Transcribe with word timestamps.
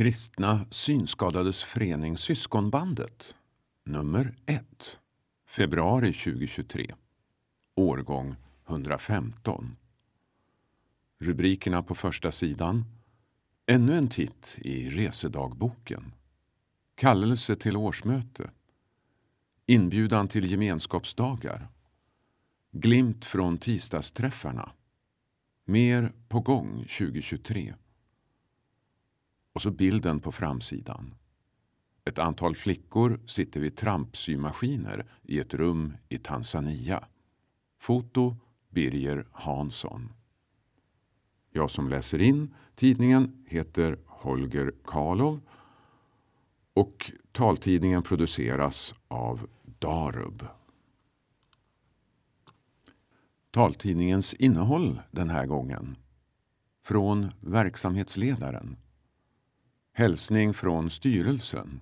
Kristna 0.00 0.66
Synskadades 0.70 1.64
Förening 1.64 2.16
Syskonbandet 2.16 3.34
nummer 3.84 4.34
1 4.46 4.98
februari 5.46 6.12
2023 6.12 6.94
årgång 7.74 8.36
115 8.68 9.76
Rubrikerna 11.18 11.82
på 11.82 11.94
första 11.94 12.32
sidan 12.32 12.84
Ännu 13.66 13.94
en 13.94 14.08
titt 14.08 14.58
i 14.58 14.90
resedagboken. 14.90 16.12
Kallelse 16.94 17.56
till 17.56 17.76
årsmöte. 17.76 18.50
Inbjudan 19.66 20.28
till 20.28 20.50
gemenskapsdagar. 20.50 21.68
Glimt 22.72 23.24
från 23.24 23.58
tisdagsträffarna. 23.58 24.72
Mer 25.64 26.12
på 26.28 26.40
gång 26.40 26.78
2023 26.98 27.74
och 29.52 29.62
så 29.62 29.70
bilden 29.70 30.20
på 30.20 30.32
framsidan. 30.32 31.14
Ett 32.04 32.18
antal 32.18 32.56
flickor 32.56 33.20
sitter 33.26 33.60
vid 33.60 33.76
trampsymaskiner 33.76 35.06
i 35.22 35.38
ett 35.38 35.54
rum 35.54 35.96
i 36.08 36.18
Tanzania. 36.18 37.04
Foto 37.78 38.36
Birger 38.68 39.26
Hansson. 39.32 40.12
Jag 41.50 41.70
som 41.70 41.88
läser 41.88 42.18
in 42.18 42.54
tidningen 42.74 43.44
heter 43.46 43.98
Holger 44.06 44.72
Karlov 44.84 45.40
och 46.74 47.12
taltidningen 47.32 48.02
produceras 48.02 48.94
av 49.08 49.48
Darub. 49.78 50.46
Taltidningens 53.50 54.34
innehåll 54.34 55.00
den 55.10 55.30
här 55.30 55.46
gången. 55.46 55.96
Från 56.82 57.32
verksamhetsledaren 57.40 58.76
Hälsning 60.00 60.54
från 60.54 60.90
styrelsen. 60.90 61.80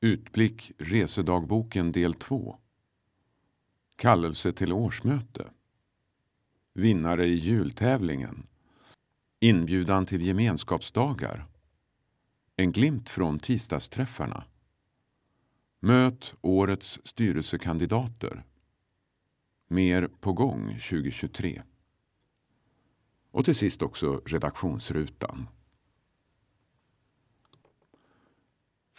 Utblick 0.00 0.72
Resedagboken 0.78 1.92
del 1.92 2.14
2. 2.14 2.58
Kallelse 3.96 4.52
till 4.52 4.72
årsmöte. 4.72 5.50
Vinnare 6.72 7.26
i 7.26 7.34
jultävlingen. 7.34 8.46
Inbjudan 9.40 10.06
till 10.06 10.22
gemenskapsdagar. 10.22 11.46
En 12.56 12.72
glimt 12.72 13.10
från 13.10 13.38
tisdagsträffarna. 13.38 14.44
Möt 15.80 16.34
årets 16.40 17.00
styrelsekandidater. 17.04 18.44
Mer 19.68 20.08
på 20.20 20.32
gång 20.32 20.68
2023. 20.68 21.62
Och 23.30 23.44
till 23.44 23.56
sist 23.56 23.82
också 23.82 24.22
redaktionsrutan. 24.26 25.48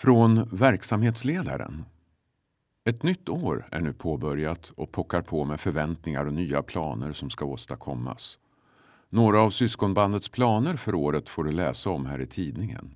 Från 0.04 0.50
verksamhetsledaren. 0.52 1.86
Ett 2.86 3.04
nytt 3.04 3.30
år 3.30 3.68
är 3.72 3.82
nu 3.82 3.94
påbörjat 3.94 4.70
och 4.70 4.92
pockar 4.92 5.22
på 5.22 5.46
med 5.46 5.60
förväntningar 5.60 6.26
och 6.26 6.34
nya 6.34 6.64
planer 6.64 7.14
som 7.14 7.30
ska 7.30 7.46
åstadkommas. 7.46 8.40
Några 9.10 9.42
av 9.42 9.50
syskonbandets 9.50 10.30
planer 10.30 10.76
för 10.76 10.96
året 10.96 11.30
får 11.30 11.44
du 11.44 11.52
läsa 11.52 11.90
om 11.90 12.06
här 12.06 12.20
i 12.20 12.26
tidningen. 12.26 12.96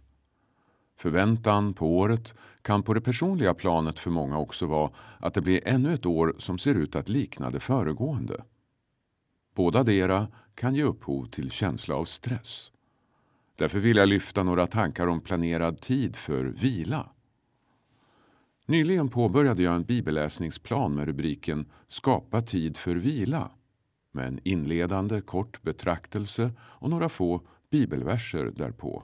Förväntan 0.98 1.74
på 1.74 1.98
året 1.98 2.36
kan 2.62 2.84
på 2.84 2.94
det 2.94 3.02
personliga 3.02 3.54
planet 3.54 4.00
för 4.00 4.12
många 4.12 4.38
också 4.38 4.66
vara 4.66 4.92
att 5.20 5.34
det 5.34 5.42
blir 5.42 5.68
ännu 5.68 5.94
ett 5.94 6.06
år 6.06 6.36
som 6.38 6.58
ser 6.58 6.76
ut 6.76 6.96
att 6.96 7.10
likna 7.10 7.50
det 7.50 7.60
föregående. 7.60 8.44
Båda 9.56 9.84
dera 9.84 10.28
kan 10.56 10.76
ge 10.76 10.84
upphov 10.84 11.26
till 11.26 11.52
känsla 11.52 11.96
av 11.96 12.06
stress. 12.06 12.72
Därför 13.58 13.80
vill 13.80 13.98
jag 13.98 14.10
lyfta 14.10 14.44
några 14.44 14.68
tankar 14.68 15.08
om 15.08 15.22
planerad 15.22 15.82
tid 15.82 16.16
för 16.16 16.46
vila. 16.46 17.10
Nyligen 18.66 19.10
påbörjade 19.10 19.64
jag 19.64 19.76
en 19.76 19.84
bibelläsningsplan 19.84 20.96
med 20.96 21.06
rubriken 21.06 21.66
Skapa 21.88 22.42
tid 22.42 22.78
för 22.78 22.96
vila 22.96 23.52
med 24.12 24.28
en 24.28 24.40
inledande 24.44 25.22
kort 25.22 25.62
betraktelse 25.62 26.52
och 26.60 26.90
några 26.90 27.10
få 27.10 27.42
bibelverser 27.72 28.52
därpå. 28.56 29.04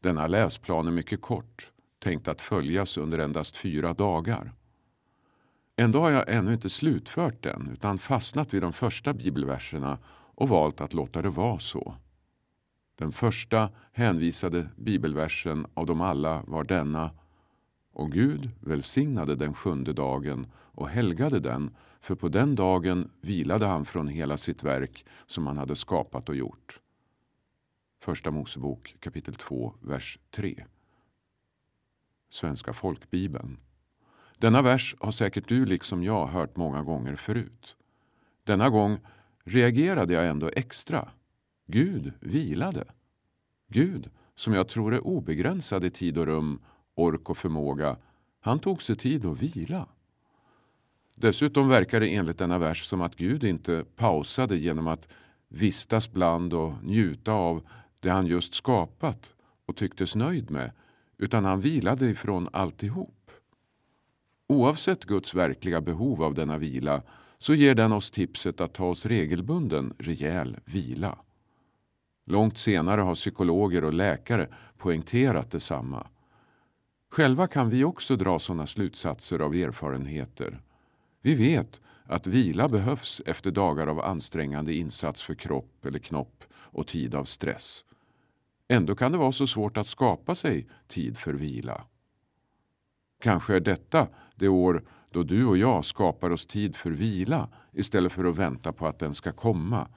Denna 0.00 0.26
läsplan 0.26 0.86
är 0.86 0.92
mycket 0.92 1.20
kort, 1.20 1.72
tänkt 1.98 2.28
att 2.28 2.42
följas 2.42 2.96
under 2.96 3.18
endast 3.18 3.56
fyra 3.56 3.94
dagar. 3.94 4.52
Ändå 5.76 6.00
har 6.00 6.10
jag 6.10 6.34
ännu 6.34 6.52
inte 6.52 6.70
slutfört 6.70 7.42
den 7.42 7.70
utan 7.72 7.98
fastnat 7.98 8.54
vid 8.54 8.62
de 8.62 8.72
första 8.72 9.12
bibelverserna 9.12 9.98
och 10.34 10.48
valt 10.48 10.80
att 10.80 10.94
låta 10.94 11.22
det 11.22 11.28
vara 11.28 11.58
så. 11.58 11.94
Den 12.94 13.12
första 13.12 13.70
hänvisade 13.92 14.68
bibelversen 14.76 15.66
av 15.74 15.86
dem 15.86 16.00
alla 16.00 16.42
var 16.46 16.64
denna 16.64 17.10
och 17.92 18.12
Gud 18.12 18.50
välsignade 18.60 19.36
den 19.36 19.54
sjunde 19.54 19.92
dagen 19.92 20.46
och 20.54 20.88
helgade 20.88 21.40
den, 21.40 21.76
för 22.00 22.14
på 22.14 22.28
den 22.28 22.54
dagen 22.54 23.10
vilade 23.20 23.66
han 23.66 23.84
från 23.84 24.08
hela 24.08 24.36
sitt 24.36 24.62
verk 24.62 25.06
som 25.26 25.46
han 25.46 25.58
hade 25.58 25.76
skapat 25.76 26.28
och 26.28 26.36
gjort. 26.36 26.80
Första 28.00 28.30
Mosebok 28.30 28.96
kapitel 29.00 29.34
2, 29.34 29.74
vers 29.80 30.18
3. 30.30 30.64
Svenska 32.30 32.72
folkbibeln. 32.72 33.58
Denna 34.38 34.62
vers 34.62 34.96
har 35.00 35.10
säkert 35.10 35.48
du 35.48 35.66
liksom 35.66 36.04
jag 36.04 36.26
hört 36.26 36.56
många 36.56 36.82
gånger 36.82 37.16
förut. 37.16 37.76
Denna 38.44 38.70
gång 38.70 38.98
reagerade 39.44 40.14
jag 40.14 40.26
ändå 40.26 40.50
extra 40.56 41.08
Gud 41.66 42.12
vilade. 42.20 42.84
Gud, 43.68 44.10
som 44.34 44.54
jag 44.54 44.68
tror 44.68 44.94
är 44.94 45.06
obegränsad 45.06 45.84
i 45.84 45.90
tid 45.90 46.18
och 46.18 46.26
rum, 46.26 46.60
ork 46.94 47.30
och 47.30 47.38
förmåga, 47.38 47.96
han 48.40 48.58
tog 48.58 48.82
sig 48.82 48.96
tid 48.96 49.26
att 49.26 49.42
vila. 49.42 49.88
Dessutom 51.14 51.68
verkar 51.68 52.00
det 52.00 52.14
enligt 52.14 52.38
denna 52.38 52.58
vers 52.58 52.86
som 52.86 53.02
att 53.02 53.16
Gud 53.16 53.44
inte 53.44 53.84
pausade 53.96 54.56
genom 54.56 54.86
att 54.86 55.08
vistas 55.48 56.12
bland 56.12 56.52
och 56.54 56.72
njuta 56.82 57.32
av 57.32 57.62
det 58.00 58.10
han 58.10 58.26
just 58.26 58.54
skapat 58.54 59.34
och 59.66 59.76
tycktes 59.76 60.14
nöjd 60.14 60.50
med, 60.50 60.72
utan 61.18 61.44
han 61.44 61.60
vilade 61.60 62.06
ifrån 62.06 62.48
alltihop. 62.52 63.30
Oavsett 64.46 65.04
Guds 65.04 65.34
verkliga 65.34 65.80
behov 65.80 66.22
av 66.22 66.34
denna 66.34 66.58
vila 66.58 67.02
så 67.38 67.54
ger 67.54 67.74
den 67.74 67.92
oss 67.92 68.10
tipset 68.10 68.60
att 68.60 68.74
ta 68.74 68.86
oss 68.86 69.06
regelbunden 69.06 69.94
rejäl 69.98 70.56
vila. 70.64 71.18
Långt 72.24 72.58
senare 72.58 73.00
har 73.00 73.14
psykologer 73.14 73.84
och 73.84 73.92
läkare 73.92 74.48
poängterat 74.78 75.50
detsamma. 75.50 76.06
Själva 77.10 77.46
kan 77.46 77.70
vi 77.70 77.84
också 77.84 78.16
dra 78.16 78.38
sådana 78.38 78.66
slutsatser 78.66 79.38
av 79.38 79.54
erfarenheter. 79.54 80.60
Vi 81.22 81.34
vet 81.34 81.80
att 82.04 82.26
vila 82.26 82.68
behövs 82.68 83.22
efter 83.26 83.50
dagar 83.50 83.86
av 83.86 84.00
ansträngande 84.00 84.74
insats 84.74 85.22
för 85.22 85.34
kropp 85.34 85.86
eller 85.86 85.98
knopp 85.98 86.44
och 86.52 86.86
tid 86.86 87.14
av 87.14 87.24
stress. 87.24 87.84
Ändå 88.68 88.94
kan 88.94 89.12
det 89.12 89.18
vara 89.18 89.32
så 89.32 89.46
svårt 89.46 89.76
att 89.76 89.86
skapa 89.86 90.34
sig 90.34 90.68
tid 90.88 91.18
för 91.18 91.32
vila. 91.34 91.84
Kanske 93.20 93.56
är 93.56 93.60
detta 93.60 94.08
det 94.34 94.48
år 94.48 94.84
då 95.10 95.22
du 95.22 95.46
och 95.46 95.58
jag 95.58 95.84
skapar 95.84 96.30
oss 96.30 96.46
tid 96.46 96.76
för 96.76 96.90
vila 96.90 97.48
istället 97.72 98.12
för 98.12 98.24
att 98.24 98.38
vänta 98.38 98.72
på 98.72 98.86
att 98.86 98.98
den 98.98 99.14
ska 99.14 99.32
komma 99.32 99.88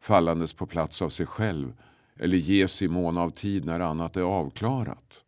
fallandes 0.00 0.52
på 0.52 0.66
plats 0.66 1.02
av 1.02 1.10
sig 1.10 1.26
själv 1.26 1.72
eller 2.16 2.36
ges 2.36 2.82
i 2.82 2.88
mån 2.88 3.18
av 3.18 3.30
tid 3.30 3.64
när 3.64 3.80
annat 3.80 4.16
är 4.16 4.22
avklarat. 4.22 5.24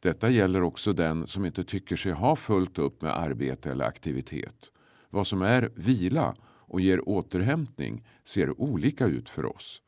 Detta 0.00 0.30
gäller 0.30 0.62
också 0.62 0.92
den 0.92 1.26
som 1.26 1.44
inte 1.44 1.64
tycker 1.64 1.96
sig 1.96 2.12
ha 2.12 2.36
fullt 2.36 2.78
upp 2.78 3.02
med 3.02 3.18
arbete 3.18 3.70
eller 3.70 3.84
aktivitet. 3.84 4.70
Vad 5.10 5.26
som 5.26 5.42
är 5.42 5.70
vila 5.74 6.34
och 6.42 6.80
ger 6.80 7.08
återhämtning 7.08 8.04
ser 8.24 8.60
olika 8.60 9.06
ut 9.06 9.28
för 9.28 9.56
oss. 9.56 9.82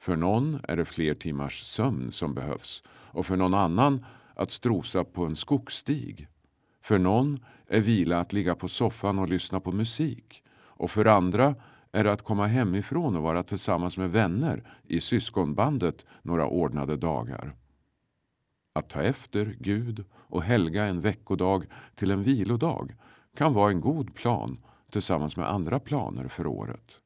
För 0.00 0.16
någon 0.16 0.60
är 0.68 0.76
det 0.76 0.84
fler 0.84 1.14
timmars 1.14 1.62
sömn 1.62 2.12
som 2.12 2.34
behövs 2.34 2.82
och 2.88 3.26
för 3.26 3.36
någon 3.36 3.54
annan 3.54 4.04
att 4.34 4.50
strosa 4.50 5.04
på 5.04 5.24
en 5.24 5.36
skogsstig. 5.36 6.28
För 6.82 6.98
någon 6.98 7.44
är 7.66 7.80
vila 7.80 8.20
att 8.20 8.32
ligga 8.32 8.54
på 8.54 8.68
soffan 8.68 9.18
och 9.18 9.28
lyssna 9.28 9.60
på 9.60 9.72
musik 9.72 10.42
och 10.50 10.90
för 10.90 11.04
andra 11.04 11.54
är 11.92 12.04
att 12.04 12.22
komma 12.22 12.46
hemifrån 12.46 13.16
och 13.16 13.22
vara 13.22 13.42
tillsammans 13.42 13.96
med 13.96 14.10
vänner 14.10 14.62
i 14.82 15.00
syskonbandet 15.00 16.06
några 16.22 16.46
ordnade 16.46 16.96
dagar. 16.96 17.56
Att 18.72 18.88
ta 18.88 19.02
efter 19.02 19.56
Gud 19.60 20.04
och 20.12 20.42
helga 20.42 20.84
en 20.84 21.00
veckodag 21.00 21.66
till 21.94 22.10
en 22.10 22.22
vilodag 22.22 22.96
kan 23.36 23.52
vara 23.52 23.70
en 23.70 23.80
god 23.80 24.14
plan 24.14 24.58
tillsammans 24.90 25.36
med 25.36 25.50
andra 25.50 25.80
planer 25.80 26.28
för 26.28 26.46
året. 26.46 27.00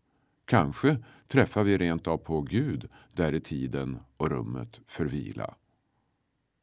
Kanske 0.45 0.97
träffar 1.29 1.65
vi 1.65 1.79
rent 1.79 2.07
av 2.07 2.17
på 2.17 2.41
Gud 2.41 2.89
där 3.13 3.35
i 3.35 3.41
tiden 3.41 3.99
och 4.17 4.31
rummet 4.31 4.81
för 4.87 5.05
vila. 5.05 5.55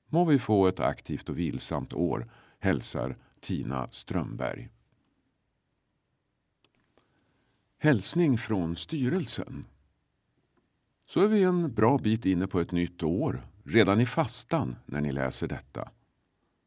Må 0.10 0.26
vi 0.26 0.40
få 0.40 0.68
ett 0.68 0.80
aktivt 0.80 1.30
och 1.30 1.40
vilsamt 1.40 1.94
år, 1.94 2.32
hälsar 2.60 3.18
Tina 3.42 3.88
Strömberg. 3.92 4.70
Hälsning 7.84 8.38
från 8.38 8.76
styrelsen. 8.76 9.64
Så 11.10 11.22
är 11.22 11.28
vi 11.28 11.44
en 11.44 11.74
bra 11.74 11.98
bit 11.98 12.26
inne 12.26 12.48
på 12.48 12.60
ett 12.60 12.72
nytt 12.72 13.04
år, 13.04 13.48
redan 13.64 14.02
i 14.02 14.06
fastan 14.06 14.76
när 14.86 15.02
ni 15.02 15.12
läser 15.12 15.48
detta. 15.48 15.90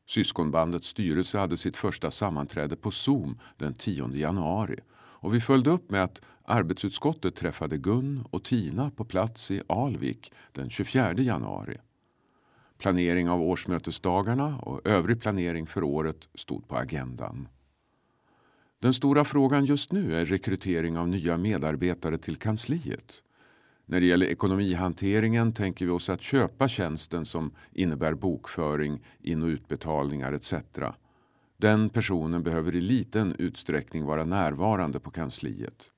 Syskonbandets 0.06 0.88
styrelse 0.88 1.38
hade 1.38 1.56
sitt 1.56 1.76
första 1.76 2.10
sammanträde 2.10 2.76
på 2.76 2.90
Zoom 2.90 3.38
den 3.56 3.74
10 3.74 4.08
januari 4.08 4.78
och 4.96 5.34
vi 5.34 5.40
följde 5.40 5.70
upp 5.70 5.90
med 5.90 6.04
att 6.04 6.22
arbetsutskottet 6.44 7.36
träffade 7.36 7.78
Gun 7.78 8.24
och 8.30 8.44
Tina 8.44 8.90
på 8.90 9.04
plats 9.04 9.50
i 9.50 9.62
Alvik 9.66 10.32
den 10.52 10.70
24 10.70 11.12
januari. 11.12 11.76
Planering 12.78 13.30
av 13.30 13.42
årsmötesdagarna 13.42 14.58
och 14.58 14.86
övrig 14.86 15.20
planering 15.20 15.66
för 15.66 15.82
året 15.82 16.28
stod 16.34 16.68
på 16.68 16.76
agendan. 16.76 17.48
Den 18.87 18.94
stora 18.94 19.25
frågan 19.25 19.65
just 19.65 19.93
nu 19.93 20.15
är 20.15 20.25
rekrytering 20.25 20.99
av 20.99 21.09
nya 21.09 21.37
medarbetare 21.37 22.19
till 22.19 22.37
kansliet. 22.37 23.23
När 23.87 24.00
det 24.00 24.06
gäller 24.06 24.27
ekonomihanteringen 24.27 25.53
tänker 25.53 25.87
vi 25.87 25.91
oss 25.91 26.11
att 26.11 26.23
köpa 26.23 26.69
tjänsten 26.69 27.25
som 27.25 27.50
innebär 27.73 28.15
bokföring, 28.15 29.03
in 29.21 29.43
och 29.43 29.47
utbetalningar 29.47 30.33
etc. 30.33 30.55
Den 31.56 31.88
personen 31.88 32.43
behöver 32.43 32.77
i 32.77 32.81
liten 32.81 33.37
utsträckning 33.38 34.05
vara 34.05 34.25
närvarande 34.25 35.00
på 35.00 35.11
kansliet. 35.11 35.88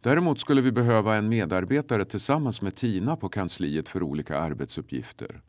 Däremot 0.00 0.40
skulle 0.40 0.60
vi 0.60 0.72
behöva 0.72 1.16
en 1.16 1.28
medarbetare 1.28 2.04
tillsammans 2.04 2.62
med 2.62 2.74
Tina 2.74 3.16
på 3.16 3.28
kansliet 3.28 3.88
för 3.88 4.02
olika 4.02 4.38
arbetsuppgifter. 4.38 5.40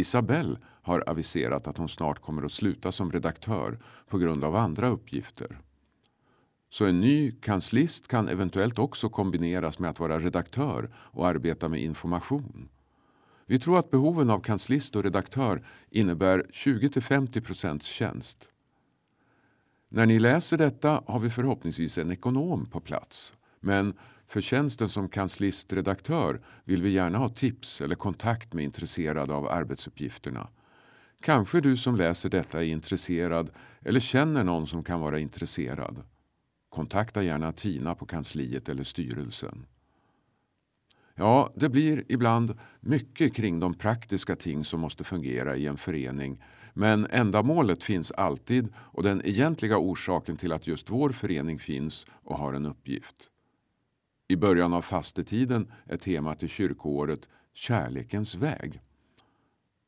Isabelle 0.00 0.58
har 0.82 1.04
aviserat 1.06 1.66
att 1.66 1.76
hon 1.76 1.88
snart 1.88 2.22
kommer 2.22 2.42
att 2.42 2.52
sluta 2.52 2.92
som 2.92 3.12
redaktör 3.12 3.78
på 4.08 4.18
grund 4.18 4.44
av 4.44 4.56
andra 4.56 4.88
uppgifter. 4.88 5.58
Så 6.70 6.86
en 6.86 7.00
ny 7.00 7.32
kanslist 7.32 8.08
kan 8.08 8.28
eventuellt 8.28 8.78
också 8.78 9.08
kombineras 9.08 9.78
med 9.78 9.90
att 9.90 10.00
vara 10.00 10.18
redaktör 10.18 10.86
och 10.94 11.28
arbeta 11.28 11.68
med 11.68 11.82
information. 11.82 12.68
Vi 13.46 13.58
tror 13.58 13.78
att 13.78 13.90
behoven 13.90 14.30
av 14.30 14.40
kanslist 14.40 14.96
och 14.96 15.02
redaktör 15.02 15.58
innebär 15.90 16.46
20-50% 16.52 17.82
tjänst. 17.82 18.48
När 19.88 20.06
ni 20.06 20.18
läser 20.18 20.58
detta 20.58 21.02
har 21.06 21.20
vi 21.20 21.30
förhoppningsvis 21.30 21.98
en 21.98 22.12
ekonom 22.12 22.66
på 22.66 22.80
plats. 22.80 23.34
Men 23.60 23.94
för 24.30 24.40
tjänsten 24.40 24.88
som 24.88 25.08
kanslistredaktör 25.08 26.40
vill 26.64 26.82
vi 26.82 26.90
gärna 26.90 27.18
ha 27.18 27.28
tips 27.28 27.80
eller 27.80 27.94
kontakt 27.94 28.52
med 28.52 28.64
intresserade 28.64 29.34
av 29.34 29.48
arbetsuppgifterna. 29.48 30.48
Kanske 31.20 31.60
du 31.60 31.76
som 31.76 31.96
läser 31.96 32.28
detta 32.28 32.64
är 32.64 32.68
intresserad 32.68 33.50
eller 33.80 34.00
känner 34.00 34.44
någon 34.44 34.66
som 34.66 34.84
kan 34.84 35.00
vara 35.00 35.18
intresserad. 35.18 36.02
Kontakta 36.68 37.22
gärna 37.22 37.52
Tina 37.52 37.94
på 37.94 38.06
kansliet 38.06 38.68
eller 38.68 38.84
styrelsen. 38.84 39.66
Ja, 41.14 41.52
det 41.56 41.68
blir 41.68 42.04
ibland 42.08 42.58
mycket 42.80 43.34
kring 43.34 43.60
de 43.60 43.74
praktiska 43.74 44.36
ting 44.36 44.64
som 44.64 44.80
måste 44.80 45.04
fungera 45.04 45.56
i 45.56 45.66
en 45.66 45.76
förening. 45.76 46.42
Men 46.74 47.06
ändamålet 47.06 47.82
finns 47.82 48.12
alltid 48.12 48.68
och 48.76 49.02
den 49.02 49.26
egentliga 49.26 49.78
orsaken 49.78 50.36
till 50.36 50.52
att 50.52 50.66
just 50.66 50.90
vår 50.90 51.10
förening 51.10 51.58
finns 51.58 52.06
och 52.24 52.38
har 52.38 52.54
en 52.54 52.66
uppgift. 52.66 53.29
I 54.30 54.36
början 54.36 54.74
av 54.74 54.82
fastetiden 54.82 55.72
är 55.86 55.96
temat 55.96 56.42
i 56.42 56.48
kyrkoåret 56.48 57.28
Kärlekens 57.52 58.34
väg. 58.34 58.80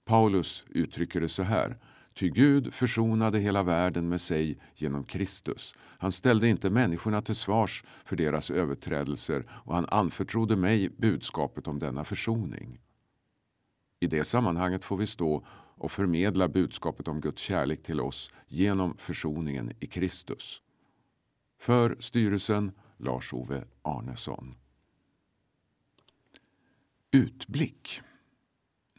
Paulus 0.04 0.64
uttrycker 0.68 1.20
det 1.20 1.28
så 1.28 1.42
här. 1.42 1.78
Ty 2.14 2.28
Gud 2.28 2.74
försonade 2.74 3.38
hela 3.38 3.62
världen 3.62 4.08
med 4.08 4.20
sig 4.20 4.58
genom 4.74 5.04
Kristus. 5.04 5.74
Han 5.78 6.12
ställde 6.12 6.48
inte 6.48 6.70
människorna 6.70 7.22
till 7.22 7.34
svars 7.34 7.84
för 8.04 8.16
deras 8.16 8.50
överträdelser 8.50 9.44
och 9.50 9.74
han 9.74 9.86
anförtrodde 9.88 10.56
mig 10.56 10.88
budskapet 10.88 11.66
om 11.66 11.78
denna 11.78 12.04
försoning. 12.04 12.80
I 14.00 14.06
det 14.06 14.24
sammanhanget 14.24 14.84
får 14.84 14.96
vi 14.96 15.06
stå 15.06 15.44
och 15.76 15.92
förmedla 15.92 16.48
budskapet 16.48 17.08
om 17.08 17.20
Guds 17.20 17.42
kärlek 17.42 17.82
till 17.82 18.00
oss 18.00 18.32
genom 18.48 18.96
försoningen 18.96 19.72
i 19.80 19.86
Kristus. 19.86 20.62
För 21.60 21.96
styrelsen 22.00 22.72
Lars-Ove 23.02 23.64
Arnesson. 23.82 24.54
Utblick 27.10 28.02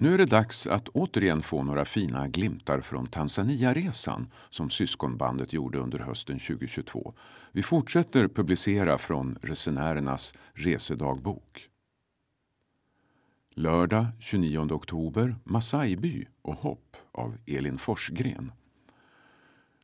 nu 0.03 0.13
är 0.13 0.17
det 0.17 0.25
dags 0.25 0.67
att 0.67 0.87
återigen 0.89 1.41
få 1.41 1.63
några 1.63 1.85
fina 1.85 2.27
glimtar 2.27 2.81
från 2.81 3.07
Tanzania-resan 3.07 4.31
som 4.49 4.69
syskonbandet 4.69 5.53
gjorde 5.53 5.79
under 5.79 5.99
hösten 5.99 6.39
2022. 6.39 7.13
Vi 7.51 7.63
fortsätter 7.63 8.27
publicera 8.27 8.97
från 8.97 9.37
resenärernas 9.41 10.33
resedagbok. 10.53 11.69
Lördag 13.49 14.05
29 14.19 14.59
oktober 14.59 15.35
Masaiby 15.43 16.27
och 16.41 16.55
hopp 16.55 16.97
av 17.11 17.37
Elin 17.45 17.77
Forsgren. 17.77 18.51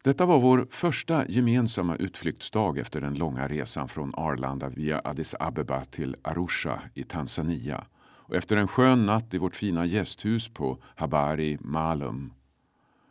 Detta 0.04 0.26
var 0.26 0.40
vår 0.40 0.68
första 0.72 1.28
gemensamma 1.28 1.96
utflyktsdag 1.96 2.78
efter 2.78 3.02
den 3.02 3.14
långa 3.14 3.48
resan 3.48 3.90
från 3.90 4.16
Arlanda 4.16 4.70
via 4.70 5.02
Addis 5.04 5.36
Abeba 5.40 5.86
till 5.86 6.16
Arusha 6.22 6.82
i 6.94 7.04
Tanzania 7.04 7.86
och 8.00 8.36
efter 8.36 8.58
en 8.58 8.68
skön 8.68 9.06
natt 9.06 9.34
i 9.34 9.38
vårt 9.38 9.56
fina 9.56 9.86
gästhus 9.86 10.50
på 10.50 10.78
Habari 10.96 11.58
Malum. 11.62 12.34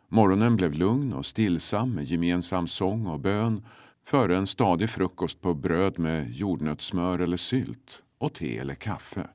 Morgonen 0.07 0.55
blev 0.55 0.73
lugn 0.73 1.13
och 1.13 1.25
stillsam 1.25 1.93
med 1.93 2.03
gemensam 2.03 2.67
sång 2.67 3.07
och 3.07 3.19
bön 3.19 3.65
före 4.03 4.37
en 4.37 4.47
stadig 4.47 4.89
frukost 4.89 5.41
på 5.41 5.53
bröd 5.53 5.99
med 5.99 6.31
jordnötssmör 6.31 7.19
eller 7.19 7.37
sylt 7.37 8.03
och 8.17 8.33
te 8.33 8.57
eller 8.57 8.75
kaffe. 8.75 9.27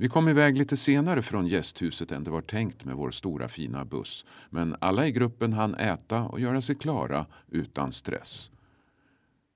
Vi 0.00 0.08
kom 0.08 0.28
iväg 0.28 0.58
lite 0.58 0.76
senare 0.76 1.22
från 1.22 1.46
gästhuset 1.46 2.12
än 2.12 2.24
det 2.24 2.30
var 2.30 2.40
tänkt 2.40 2.84
med 2.84 2.96
vår 2.96 3.10
stora 3.10 3.48
fina 3.48 3.84
buss. 3.84 4.24
Men 4.50 4.76
alla 4.80 5.06
i 5.06 5.12
gruppen 5.12 5.52
hann 5.52 5.74
äta 5.74 6.22
och 6.22 6.40
göra 6.40 6.60
sig 6.60 6.74
klara 6.74 7.26
utan 7.48 7.92
stress. 7.92 8.50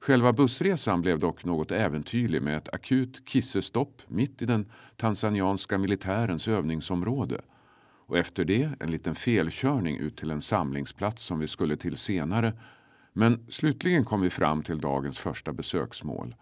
Själva 0.01 0.33
bussresan 0.33 1.01
blev 1.01 1.19
dock 1.19 1.45
något 1.45 1.71
äventyrlig 1.71 2.43
med 2.43 2.57
ett 2.57 2.75
akut 2.75 3.29
kissestopp 3.29 4.03
mitt 4.07 4.43
i 4.43 4.47
den 4.47 4.67
tanzanianska 4.97 5.79
militärens 5.79 6.49
övningsområde. 6.49 7.41
Och 8.07 8.19
efter 8.19 8.45
det 8.45 8.71
en 8.81 8.91
liten 8.91 9.15
felkörning 9.15 9.99
ut 9.99 10.17
till 10.17 10.31
en 10.31 10.43
samlingsplats 10.43 11.23
som 11.23 11.39
vi 11.39 11.49
skulle 11.49 11.77
till 11.77 11.97
senare. 11.97 12.53
Men 13.13 13.47
slutligen 13.49 14.05
kom 14.05 14.21
vi 14.21 14.31
fram 14.31 14.63
till 14.63 14.81
dagens 14.81 15.19
första 15.19 15.53
besöksmål. 15.53 16.35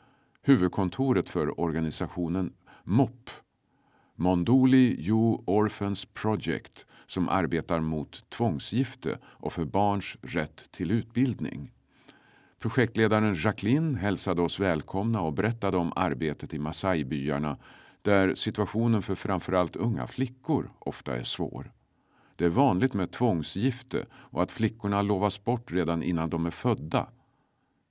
Huvudkontoret 0.43 1.31
för 1.31 1.61
organisationen 1.61 2.53
MOP 2.85 3.31
Monduli 4.23 4.97
You 5.09 5.43
Orphans 5.47 6.05
Project 6.05 6.87
som 7.07 7.29
arbetar 7.29 7.81
mot 7.81 8.31
tvångsgifte 8.31 9.19
och 9.25 9.53
för 9.53 9.65
barns 9.65 10.17
rätt 10.23 10.73
till 10.73 10.91
utbildning. 10.91 11.73
Projektledaren 12.59 13.35
Jacqueline 13.35 13.95
hälsade 13.95 14.43
oss 14.43 14.61
välkomna 14.61 15.21
och 15.21 15.33
berättade 15.33 15.77
om 15.77 15.93
arbetet 15.97 16.55
i 16.55 16.59
Masai-byarna 16.59 17.57
där 18.03 18.35
situationen 18.35 19.03
för 19.03 19.15
framförallt 19.15 19.77
unga 19.77 20.07
flickor 20.07 20.71
ofta 20.79 21.17
är 21.17 21.23
svår. 21.23 21.73
Det 22.37 22.45
är 22.45 22.49
vanligt 22.51 22.95
med 22.95 23.11
tvångsgifte 23.11 24.07
och 24.13 24.43
att 24.43 24.53
flickorna 24.53 25.03
lovas 25.03 25.45
bort 25.45 25.73
redan 25.73 26.03
innan 26.03 26.31
de 26.31 26.47
är 26.47 26.51
födda. 26.51 27.07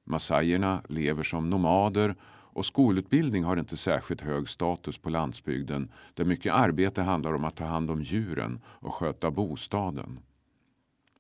Masaierna 0.05 0.81
lever 0.89 1.23
som 1.23 1.49
nomader 1.49 2.15
och 2.53 2.65
skolutbildning 2.65 3.43
har 3.43 3.57
inte 3.57 3.77
särskilt 3.77 4.21
hög 4.21 4.49
status 4.49 4.97
på 4.97 5.09
landsbygden 5.09 5.91
där 6.13 6.25
mycket 6.25 6.53
arbete 6.53 7.01
handlar 7.01 7.33
om 7.33 7.45
att 7.45 7.55
ta 7.55 7.65
hand 7.65 7.91
om 7.91 8.01
djuren 8.01 8.59
och 8.65 8.93
sköta 8.93 9.31
bostaden. 9.31 10.19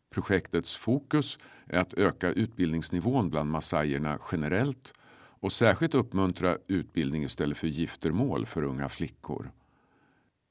Projektets 0.09 0.75
fokus 0.75 1.39
är 1.67 1.79
att 1.79 1.93
öka 1.93 2.31
utbildningsnivån 2.31 3.29
bland 3.29 3.51
massajerna 3.51 4.19
generellt 4.31 4.93
och 5.41 5.51
särskilt 5.51 5.95
uppmuntra 5.95 6.57
utbildning 6.67 7.23
istället 7.23 7.57
för 7.57 7.67
giftermål 7.67 8.45
för 8.45 8.63
unga 8.63 8.89
flickor. 8.89 9.51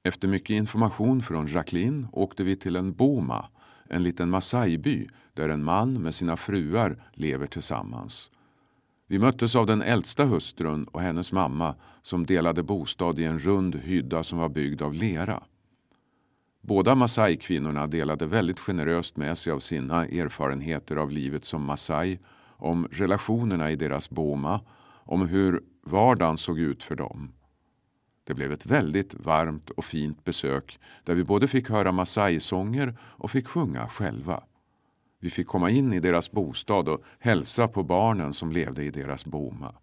Efter 0.02 0.28
mycket 0.28 0.54
information 0.54 1.22
från 1.22 1.46
Jacqueline 1.46 2.08
åkte 2.12 2.44
vi 2.44 2.56
till 2.56 2.76
en 2.76 2.92
boma, 2.92 3.48
en 3.88 4.02
liten 4.02 4.30
massajby 4.30 5.08
där 5.34 5.48
en 5.48 5.64
man 5.64 6.02
med 6.02 6.14
sina 6.14 6.36
fruar 6.36 7.02
lever 7.12 7.46
tillsammans. 7.46 8.30
Vi 9.10 9.18
möttes 9.18 9.56
av 9.56 9.66
den 9.66 9.82
äldsta 9.82 10.24
hustrun 10.24 10.84
och 10.84 11.00
hennes 11.00 11.32
mamma 11.32 11.74
som 12.02 12.26
delade 12.26 12.62
bostad 12.62 13.18
i 13.18 13.24
en 13.24 13.38
rund 13.38 13.74
hydda 13.74 14.24
som 14.24 14.38
var 14.38 14.48
byggd 14.48 14.82
av 14.82 14.94
lera. 14.94 15.42
Båda 16.60 16.94
Masai-kvinnorna 16.94 17.86
delade 17.86 18.26
väldigt 18.26 18.58
generöst 18.58 19.16
med 19.16 19.38
sig 19.38 19.52
av 19.52 19.58
sina 19.58 20.06
erfarenheter 20.06 20.96
av 20.96 21.10
livet 21.10 21.44
som 21.44 21.64
Masai, 21.64 22.18
om 22.56 22.88
relationerna 22.90 23.70
i 23.70 23.76
deras 23.76 24.10
boma, 24.10 24.60
om 25.04 25.28
hur 25.28 25.62
vardagen 25.82 26.38
såg 26.38 26.58
ut 26.58 26.82
för 26.82 26.94
dem. 26.94 27.32
Det 28.24 28.34
blev 28.34 28.52
ett 28.52 28.66
väldigt 28.66 29.14
varmt 29.14 29.70
och 29.70 29.84
fint 29.84 30.24
besök 30.24 30.78
där 31.04 31.14
vi 31.14 31.24
både 31.24 31.48
fick 31.48 31.70
höra 31.70 31.92
Masai-sånger 31.92 32.98
och 33.00 33.30
fick 33.30 33.48
sjunga 33.48 33.88
själva. 33.88 34.42
Vi 35.20 35.30
fick 35.30 35.46
komma 35.46 35.70
in 35.70 35.92
i 35.92 36.00
deras 36.00 36.30
bostad 36.30 36.88
och 36.88 37.02
hälsa 37.18 37.68
på 37.68 37.82
barnen 37.82 38.34
som 38.34 38.52
levde 38.52 38.84
i 38.84 38.90
deras 38.90 39.24
boma. 39.24 39.74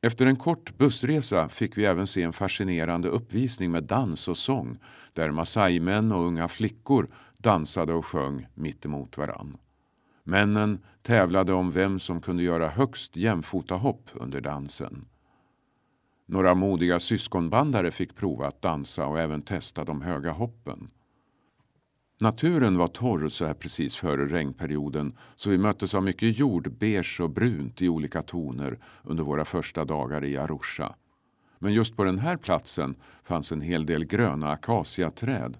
Efter 0.00 0.26
en 0.26 0.36
kort 0.36 0.78
bussresa 0.78 1.48
fick 1.48 1.78
vi 1.78 1.84
även 1.84 2.06
se 2.06 2.22
en 2.22 2.32
fascinerande 2.32 3.08
uppvisning 3.08 3.70
med 3.70 3.84
dans 3.84 4.28
och 4.28 4.36
sång 4.36 4.78
där 5.12 5.30
massaimän 5.30 6.12
och 6.12 6.26
unga 6.26 6.48
flickor 6.48 7.08
dansade 7.38 7.92
och 7.92 8.06
sjöng 8.06 8.46
mitt 8.54 8.84
emot 8.84 9.18
varann. 9.18 9.56
Männen 10.24 10.78
tävlade 11.02 11.52
om 11.52 11.70
vem 11.70 11.98
som 11.98 12.20
kunde 12.20 12.42
göra 12.42 12.68
högst 12.68 13.16
jämfotahopp 13.16 14.10
under 14.14 14.40
dansen. 14.40 15.04
Några 16.26 16.54
modiga 16.54 17.00
syskonbandare 17.00 17.90
fick 17.90 18.16
prova 18.16 18.46
att 18.46 18.62
dansa 18.62 19.06
och 19.06 19.20
även 19.20 19.42
testa 19.42 19.84
de 19.84 20.02
höga 20.02 20.32
hoppen. 20.32 20.90
Naturen 22.22 22.78
var 22.78 22.86
torr 22.86 23.28
så 23.28 23.46
här 23.46 23.54
precis 23.54 23.96
före 23.96 24.26
regnperioden 24.26 25.16
så 25.36 25.50
vi 25.50 25.58
möttes 25.58 25.94
av 25.94 26.02
mycket 26.02 26.38
jord, 26.38 26.72
beige 26.78 27.20
och 27.20 27.30
brunt 27.30 27.82
i 27.82 27.88
olika 27.88 28.22
toner 28.22 28.78
under 29.02 29.24
våra 29.24 29.44
första 29.44 29.84
dagar 29.84 30.24
i 30.24 30.36
Arusha. 30.36 30.94
Men 31.58 31.72
just 31.72 31.96
på 31.96 32.04
den 32.04 32.18
här 32.18 32.36
platsen 32.36 32.94
fanns 33.24 33.52
en 33.52 33.60
hel 33.60 33.86
del 33.86 34.04
gröna 34.04 34.50
akaciaträd 34.50 35.58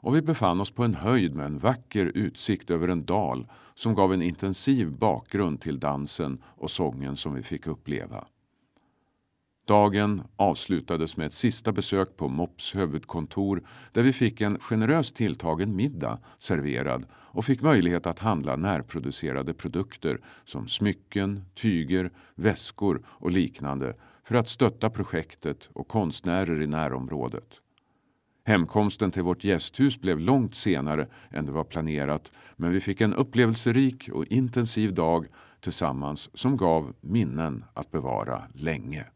och 0.00 0.16
vi 0.16 0.22
befann 0.22 0.60
oss 0.60 0.70
på 0.70 0.84
en 0.84 0.94
höjd 0.94 1.34
med 1.34 1.46
en 1.46 1.58
vacker 1.58 2.12
utsikt 2.14 2.70
över 2.70 2.88
en 2.88 3.04
dal 3.04 3.46
som 3.74 3.94
gav 3.94 4.12
en 4.12 4.22
intensiv 4.22 4.92
bakgrund 4.92 5.60
till 5.60 5.80
dansen 5.80 6.42
och 6.44 6.70
sången 6.70 7.16
som 7.16 7.34
vi 7.34 7.42
fick 7.42 7.66
uppleva. 7.66 8.24
Dagen 9.66 10.22
avslutades 10.36 11.16
med 11.16 11.26
ett 11.26 11.32
sista 11.32 11.72
besök 11.72 12.16
på 12.16 12.28
MOPs 12.28 12.74
huvudkontor 12.74 13.62
där 13.92 14.02
vi 14.02 14.12
fick 14.12 14.40
en 14.40 14.58
generöst 14.58 15.16
tilltagen 15.16 15.76
middag 15.76 16.18
serverad 16.38 17.06
och 17.12 17.44
fick 17.44 17.62
möjlighet 17.62 18.06
att 18.06 18.18
handla 18.18 18.56
närproducerade 18.56 19.54
produkter 19.54 20.20
som 20.44 20.68
smycken, 20.68 21.44
tyger, 21.54 22.10
väskor 22.34 23.02
och 23.06 23.30
liknande 23.30 23.96
för 24.24 24.34
att 24.34 24.48
stötta 24.48 24.90
projektet 24.90 25.68
och 25.72 25.88
konstnärer 25.88 26.62
i 26.62 26.66
närområdet. 26.66 27.60
Hemkomsten 28.46 29.10
till 29.10 29.22
vårt 29.22 29.44
gästhus 29.44 30.00
blev 30.00 30.20
långt 30.20 30.54
senare 30.54 31.06
än 31.30 31.46
det 31.46 31.52
var 31.52 31.64
planerat 31.64 32.32
men 32.56 32.72
vi 32.72 32.80
fick 32.80 33.00
en 33.00 33.14
upplevelserik 33.14 34.08
och 34.12 34.26
intensiv 34.26 34.94
dag 34.94 35.26
tillsammans 35.60 36.30
som 36.34 36.56
gav 36.56 36.94
minnen 37.00 37.64
att 37.74 37.90
bevara 37.90 38.42
länge. 38.54 39.06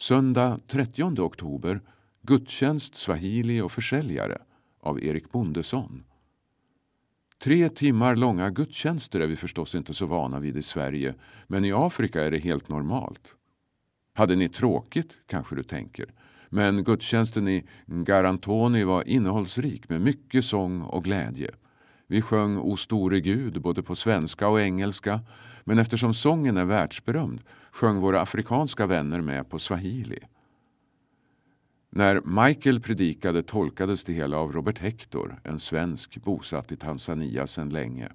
Söndag 0.00 0.60
30 0.66 1.20
oktober 1.20 1.80
gudstjänst, 2.22 2.94
swahili 2.94 3.60
och 3.60 3.72
försäljare 3.72 4.38
av 4.80 5.04
Erik 5.04 5.32
Bondesson. 5.32 6.04
Tre 7.42 7.68
timmar 7.68 8.16
långa 8.16 8.50
gudstjänster 8.50 9.20
är 9.20 9.26
vi 9.26 9.36
förstås 9.36 9.74
inte 9.74 9.94
så 9.94 10.06
vana 10.06 10.40
vid 10.40 10.56
i 10.56 10.62
Sverige 10.62 11.14
men 11.46 11.64
i 11.64 11.72
Afrika 11.72 12.24
är 12.24 12.30
det 12.30 12.38
helt 12.38 12.68
normalt. 12.68 13.34
Hade 14.14 14.36
ni 14.36 14.48
tråkigt, 14.48 15.18
kanske 15.26 15.56
du 15.56 15.62
tänker. 15.62 16.14
Men 16.48 16.84
gudstjänsten 16.84 17.48
i 17.48 17.66
Garantoni 17.86 18.84
var 18.84 19.08
innehållsrik 19.08 19.88
med 19.88 20.00
mycket 20.00 20.44
sång 20.44 20.82
och 20.82 21.04
glädje. 21.04 21.50
Vi 22.06 22.22
sjöng 22.22 22.58
O 22.58 22.76
store 22.76 23.20
Gud 23.20 23.60
både 23.62 23.82
på 23.82 23.96
svenska 23.96 24.48
och 24.48 24.60
engelska 24.60 25.20
men 25.70 25.78
eftersom 25.78 26.14
sången 26.14 26.56
är 26.56 26.64
världsberömd 26.64 27.42
sjöng 27.70 28.00
våra 28.00 28.20
afrikanska 28.20 28.86
vänner 28.86 29.20
med 29.20 29.48
på 29.48 29.58
swahili. 29.58 30.18
När 31.90 32.44
Michael 32.44 32.80
predikade 32.80 33.42
tolkades 33.42 34.04
det 34.04 34.12
hela 34.12 34.36
av 34.36 34.52
Robert 34.52 34.78
Hector, 34.78 35.40
en 35.44 35.60
svensk 35.60 36.22
bosatt 36.22 36.72
i 36.72 36.76
Tanzania 36.76 37.46
sedan 37.46 37.68
länge. 37.68 38.08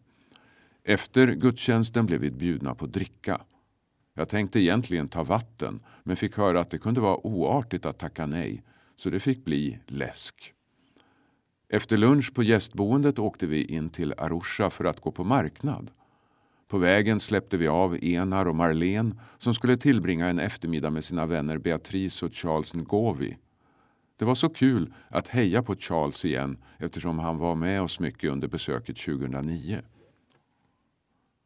Efter 0.83 1.27
gudstjänsten 1.27 2.05
blev 2.05 2.19
vi 2.19 2.31
bjudna 2.31 2.75
på 2.75 2.85
dricka. 2.85 3.41
Jag 4.13 4.29
tänkte 4.29 4.59
egentligen 4.59 5.07
ta 5.07 5.23
vatten 5.23 5.79
men 6.03 6.15
fick 6.15 6.37
höra 6.37 6.59
att 6.59 6.69
det 6.69 6.77
kunde 6.77 7.01
vara 7.01 7.27
oartigt 7.27 7.85
att 7.85 7.99
tacka 7.99 8.25
nej 8.25 8.63
så 8.95 9.09
det 9.09 9.19
fick 9.19 9.45
bli 9.45 9.79
läsk. 9.85 10.53
Efter 11.69 11.97
lunch 11.97 12.33
på 12.33 12.43
gästboendet 12.43 13.19
åkte 13.19 13.47
vi 13.47 13.63
in 13.63 13.89
till 13.89 14.13
Arusha 14.17 14.69
för 14.69 14.85
att 14.85 14.99
gå 14.99 15.11
på 15.11 15.23
marknad. 15.23 15.91
På 16.75 16.79
vägen 16.79 17.19
släppte 17.19 17.57
vi 17.57 17.67
av 17.67 18.03
Enar 18.03 18.45
och 18.45 18.55
Marlene 18.55 19.15
som 19.37 19.53
skulle 19.53 19.77
tillbringa 19.77 20.27
en 20.27 20.39
eftermiddag 20.39 20.89
med 20.89 21.03
sina 21.03 21.25
vänner 21.25 21.57
Beatrice 21.57 22.23
och 22.23 22.33
Charles 22.33 22.73
Ngovi. 22.73 23.37
Det 24.17 24.25
var 24.25 24.35
så 24.35 24.49
kul 24.49 24.93
att 25.07 25.27
heja 25.27 25.63
på 25.63 25.75
Charles 25.75 26.25
igen 26.25 26.57
eftersom 26.77 27.19
han 27.19 27.37
var 27.37 27.55
med 27.55 27.81
oss 27.81 27.99
mycket 27.99 28.31
under 28.31 28.47
besöket 28.47 28.97
2009. 28.97 29.81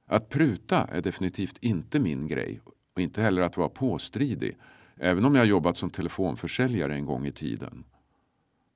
Att 0.07 0.29
pruta 0.29 0.87
är 0.91 1.01
definitivt 1.01 1.57
inte 1.61 1.99
min 1.99 2.27
grej 2.27 2.61
och 2.95 3.01
inte 3.01 3.21
heller 3.21 3.41
att 3.41 3.57
vara 3.57 3.69
påstridig 3.69 4.57
även 4.97 5.25
om 5.25 5.35
jag 5.35 5.45
jobbat 5.45 5.77
som 5.77 5.89
telefonförsäljare 5.89 6.93
en 6.93 7.05
gång 7.05 7.25
i 7.25 7.31
tiden. 7.31 7.83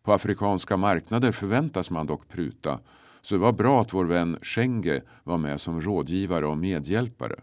På 0.04 0.14
afrikanska 0.14 0.78
marknader 0.78 1.32
förväntas 1.32 1.90
man 1.90 2.08
dock 2.08 2.28
pruta 2.28 2.80
så 3.26 3.36
det 3.36 3.42
var 3.42 3.52
bra 3.52 3.82
att 3.82 3.94
vår 3.94 4.06
vän 4.06 4.38
Schenge 4.42 5.02
var 5.24 5.38
med 5.38 5.62
som 5.62 5.82
rådgivare 5.82 6.46
och 6.46 6.58
medhjälpare. 6.58 7.40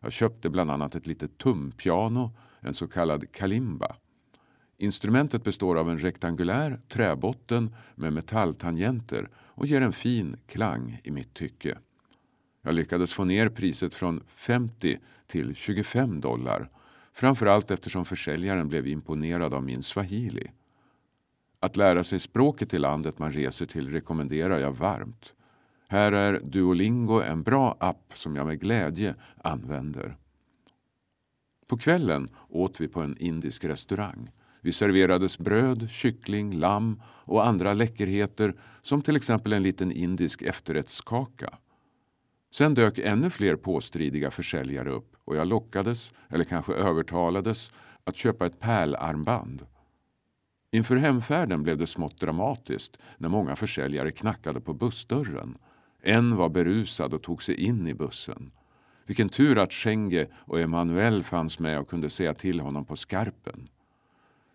Jag 0.00 0.12
köpte 0.12 0.50
bland 0.50 0.70
annat 0.70 0.94
ett 0.94 1.06
litet 1.06 1.38
tumpiano, 1.38 2.30
en 2.60 2.74
så 2.74 2.88
kallad 2.88 3.32
kalimba. 3.32 3.96
Instrumentet 4.76 5.44
består 5.44 5.78
av 5.78 5.90
en 5.90 5.98
rektangulär 5.98 6.80
träbotten 6.88 7.74
med 7.94 8.12
metalltangenter 8.12 9.28
och 9.34 9.66
ger 9.66 9.80
en 9.80 9.92
fin 9.92 10.36
klang 10.46 11.00
i 11.04 11.10
mitt 11.10 11.34
tycke. 11.34 11.78
Jag 12.62 12.74
lyckades 12.74 13.12
få 13.12 13.24
ner 13.24 13.48
priset 13.48 13.94
från 13.94 14.22
50 14.34 14.98
till 15.26 15.54
25 15.54 16.20
dollar. 16.20 16.70
Framförallt 17.12 17.70
eftersom 17.70 18.04
försäljaren 18.04 18.68
blev 18.68 18.86
imponerad 18.86 19.54
av 19.54 19.62
min 19.62 19.82
swahili. 19.82 20.50
Att 21.60 21.76
lära 21.76 22.04
sig 22.04 22.20
språket 22.20 22.74
i 22.74 22.78
landet 22.78 23.18
man 23.18 23.32
reser 23.32 23.66
till 23.66 23.90
rekommenderar 23.90 24.58
jag 24.58 24.72
varmt. 24.72 25.34
Här 25.88 26.12
är 26.12 26.40
Duolingo 26.40 27.20
en 27.20 27.42
bra 27.42 27.76
app 27.80 28.12
som 28.14 28.36
jag 28.36 28.46
med 28.46 28.60
glädje 28.60 29.14
använder. 29.44 30.16
På 31.66 31.78
kvällen 31.78 32.26
åt 32.48 32.80
vi 32.80 32.88
på 32.88 33.00
en 33.00 33.16
indisk 33.18 33.64
restaurang. 33.64 34.30
Vi 34.60 34.72
serverades 34.72 35.38
bröd, 35.38 35.90
kyckling, 35.90 36.52
lamm 36.58 37.02
och 37.06 37.46
andra 37.46 37.74
läckerheter 37.74 38.54
som 38.82 39.02
till 39.02 39.16
exempel 39.16 39.52
en 39.52 39.62
liten 39.62 39.92
indisk 39.92 40.42
efterrättskaka. 40.42 41.58
Sen 42.52 42.74
dök 42.74 42.98
ännu 42.98 43.30
fler 43.30 43.56
påstridiga 43.56 44.30
försäljare 44.30 44.90
upp 44.90 45.16
och 45.24 45.36
jag 45.36 45.46
lockades, 45.46 46.12
eller 46.28 46.44
kanske 46.44 46.74
övertalades, 46.74 47.72
att 48.04 48.16
köpa 48.16 48.46
ett 48.46 48.60
pärlarmband. 48.60 49.66
Inför 50.72 50.96
hemfärden 50.96 51.62
blev 51.62 51.78
det 51.78 51.86
smått 51.86 52.20
dramatiskt 52.20 52.98
när 53.18 53.28
många 53.28 53.56
försäljare 53.56 54.12
knackade 54.12 54.60
på 54.60 54.74
bussdörren. 54.74 55.58
En 56.02 56.36
var 56.36 56.48
berusad 56.48 57.14
och 57.14 57.22
tog 57.22 57.42
sig 57.42 57.54
in 57.54 57.86
i 57.86 57.94
bussen. 57.94 58.50
Vilken 59.06 59.28
tur 59.28 59.58
att 59.58 59.72
Schenge 59.72 60.26
och 60.34 60.60
Emanuel 60.60 61.22
fanns 61.22 61.58
med 61.58 61.78
och 61.78 61.88
kunde 61.88 62.10
säga 62.10 62.34
till 62.34 62.60
honom 62.60 62.84
på 62.84 62.96
skarpen. 62.96 63.68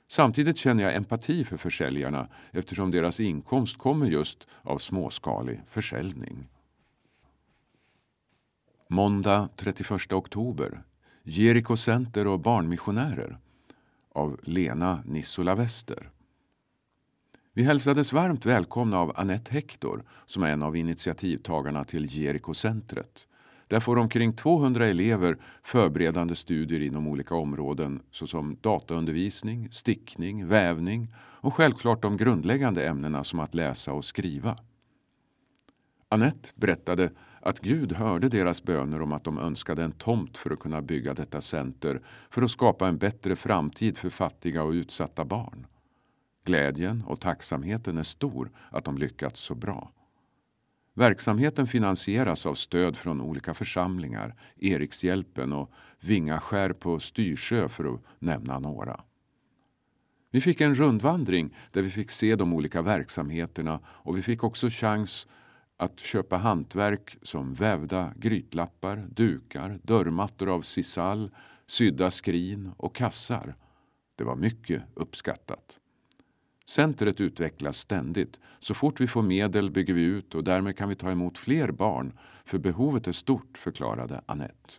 Samtidigt 0.07 0.57
känner 0.57 0.84
jag 0.84 0.95
empati 0.95 1.45
för 1.45 1.57
försäljarna 1.57 2.27
eftersom 2.51 2.91
deras 2.91 3.19
inkomst 3.19 3.77
kommer 3.77 4.07
just 4.07 4.48
av 4.62 4.77
småskalig 4.77 5.62
försäljning. 5.69 6.48
Måndag 8.88 9.50
31 9.55 10.13
oktober. 10.13 10.84
Jeriko 11.24 11.77
Center 11.77 12.27
och 12.27 12.39
barnmissionärer 12.39 13.38
av 14.15 14.39
Lena 14.43 15.03
Nissola 15.05 15.55
Wester. 15.55 16.10
Vi 17.53 17.63
hälsades 17.63 18.13
varmt 18.13 18.45
välkomna 18.45 19.00
av 19.00 19.12
Annette 19.15 19.51
Hector 19.51 20.03
som 20.25 20.43
är 20.43 20.51
en 20.51 20.63
av 20.63 20.75
initiativtagarna 20.75 21.84
till 21.84 22.05
Jerikocentret. 22.05 23.27
Där 23.67 23.79
får 23.79 23.98
omkring 23.98 24.34
200 24.34 24.88
elever 24.88 25.38
förberedande 25.63 26.36
studier 26.36 26.79
inom 26.79 27.07
olika 27.07 27.36
områden 27.36 28.01
såsom 28.12 28.57
dataundervisning, 28.62 29.72
stickning, 29.72 30.48
vävning 30.48 31.13
och 31.17 31.53
självklart 31.53 32.01
de 32.01 32.17
grundläggande 32.17 32.88
ämnena 32.88 33.24
som 33.24 33.39
att 33.39 33.55
läsa 33.55 33.93
och 33.93 34.05
skriva. 34.05 34.55
Annette 36.10 36.50
berättade 36.55 37.12
att 37.45 37.59
Gud 37.59 37.91
hörde 37.91 38.29
deras 38.29 38.63
böner 38.63 39.01
om 39.01 39.11
att 39.11 39.23
de 39.23 39.39
önskade 39.39 39.83
en 39.83 39.91
tomt 39.91 40.37
för 40.37 40.51
att 40.51 40.59
kunna 40.59 40.81
bygga 40.81 41.13
detta 41.13 41.41
center 41.41 42.01
för 42.29 42.41
att 42.41 42.51
skapa 42.51 42.87
en 42.87 42.97
bättre 42.97 43.35
framtid 43.35 43.97
för 43.97 44.09
fattiga 44.09 44.63
och 44.63 44.71
utsatta 44.71 45.25
barn. 45.25 45.67
Glädjen 46.45 47.03
och 47.07 47.19
tacksamheten 47.19 47.97
är 47.97 48.03
stor 48.03 48.51
att 48.69 48.85
de 48.85 48.97
lyckats 48.97 49.41
så 49.41 49.55
bra. 49.55 49.91
Verksamheten 50.93 51.67
finansieras 51.67 52.45
av 52.45 52.55
stöd 52.55 52.97
från 52.97 53.21
olika 53.21 53.53
församlingar, 53.53 54.35
Erikshjälpen 54.57 55.53
och 55.53 55.71
Vingaskär 55.99 56.73
på 56.73 56.99
Styrsö 56.99 57.69
för 57.69 57.93
att 57.93 58.01
nämna 58.19 58.59
några. 58.59 59.01
Vi 60.31 60.41
fick 60.41 60.61
en 60.61 60.75
rundvandring 60.75 61.55
där 61.71 61.81
vi 61.81 61.89
fick 61.89 62.11
se 62.11 62.35
de 62.35 62.53
olika 62.53 62.81
verksamheterna 62.81 63.79
och 63.87 64.17
vi 64.17 64.21
fick 64.21 64.43
också 64.43 64.69
chans 64.69 65.27
att 65.77 66.00
köpa 66.00 66.38
hantverk 66.38 67.17
som 67.22 67.53
vävda 67.53 68.13
grytlappar, 68.15 69.05
dukar, 69.10 69.79
dörrmattor 69.84 70.50
av 70.50 70.62
sisal, 70.62 71.32
sydda 71.67 72.12
skrin 72.12 72.72
och 72.77 72.96
kassar. 72.96 73.55
Det 74.15 74.24
var 74.24 74.36
mycket 74.36 74.84
uppskattat. 74.94 75.79
Centret 76.67 77.22
utvecklas 77.22 77.77
ständigt. 77.77 78.39
Så 78.60 78.74
fort 78.74 79.01
vi 79.01 79.08
får 79.08 79.22
medel 79.22 79.72
bygger 79.72 79.94
vi 79.94 80.01
ut 80.01 80.36
och 80.36 80.44
därmed 80.44 80.77
kan 80.77 80.89
vi 80.89 80.96
ta 80.96 81.12
emot 81.12 81.38
fler 81.38 81.72
barn 81.72 82.13
för 82.46 82.58
behovet 82.58 83.08
är 83.08 83.12
stort, 83.12 83.58
förklarade 83.58 84.22
Annette. 84.25 84.74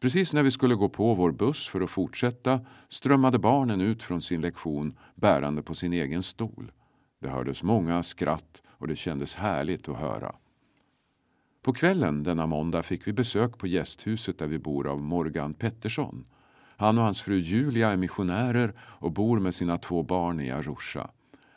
Precis 0.00 0.32
när 0.32 0.42
vi 0.42 0.50
skulle 0.50 0.74
gå 0.74 0.88
på 0.88 1.14
vår 1.14 1.32
buss 1.32 1.68
för 1.68 1.80
att 1.80 1.90
fortsätta 1.90 2.60
strömmade 2.88 3.38
barnen 3.38 3.80
ut 3.80 4.02
från 4.02 4.22
sin 4.22 4.40
lektion 4.40 4.98
bärande 5.14 5.62
på 5.62 5.74
sin 5.74 5.92
egen 5.92 6.22
stol. 6.22 6.72
Det 7.20 7.28
hördes 7.28 7.62
många 7.62 8.02
skratt 8.02 8.62
och 8.78 8.88
det 8.88 8.96
kändes 8.96 9.34
härligt 9.34 9.88
att 9.88 9.96
höra. 9.96 10.34
På 11.62 11.72
kvällen 11.72 12.22
denna 12.22 12.46
måndag 12.46 12.82
fick 12.82 13.06
vi 13.06 13.12
besök 13.12 13.58
på 13.58 13.66
gästhuset 13.66 14.38
där 14.38 14.46
vi 14.46 14.58
bor 14.58 14.86
av 14.86 15.00
Morgan 15.00 15.54
Pettersson. 15.54 16.24
Han 16.76 16.98
och 16.98 17.04
hans 17.04 17.20
fru 17.20 17.38
Julia 17.38 17.90
är 17.90 17.96
missionärer 17.96 18.72
och 18.80 19.12
bor 19.12 19.38
med 19.38 19.54
sina 19.54 19.78
två 19.78 20.02
barn 20.02 20.40
i 20.40 20.50
Arusha. 20.50 21.10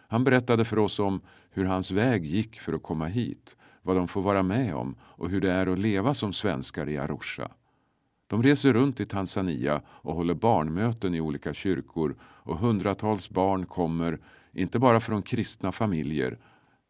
Han 0.07 0.23
berättade 0.23 0.65
för 0.65 0.79
oss 0.79 0.99
om 0.99 1.21
hur 1.51 1.65
hans 1.65 1.91
väg 1.91 2.25
gick 2.25 2.59
för 2.59 2.73
att 2.73 2.83
komma 2.83 3.05
hit, 3.05 3.57
vad 3.81 3.95
de 3.95 4.07
får 4.07 4.21
vara 4.21 4.43
med 4.43 4.75
om 4.75 4.95
och 5.01 5.29
hur 5.29 5.41
det 5.41 5.51
är 5.51 5.67
att 5.67 5.79
leva 5.79 6.13
som 6.13 6.33
svenskar 6.33 6.89
i 6.89 6.97
Arusha. 6.97 7.51
De 8.27 8.43
reser 8.43 8.73
runt 8.73 8.99
i 8.99 9.05
Tanzania 9.05 9.81
och 9.87 10.15
håller 10.15 10.33
barnmöten 10.33 11.15
i 11.15 11.21
olika 11.21 11.53
kyrkor 11.53 12.15
och 12.21 12.57
hundratals 12.57 13.29
barn 13.29 13.65
kommer, 13.65 14.19
inte 14.51 14.79
bara 14.79 14.99
från 14.99 15.21
kristna 15.21 15.71
familjer. 15.71 16.37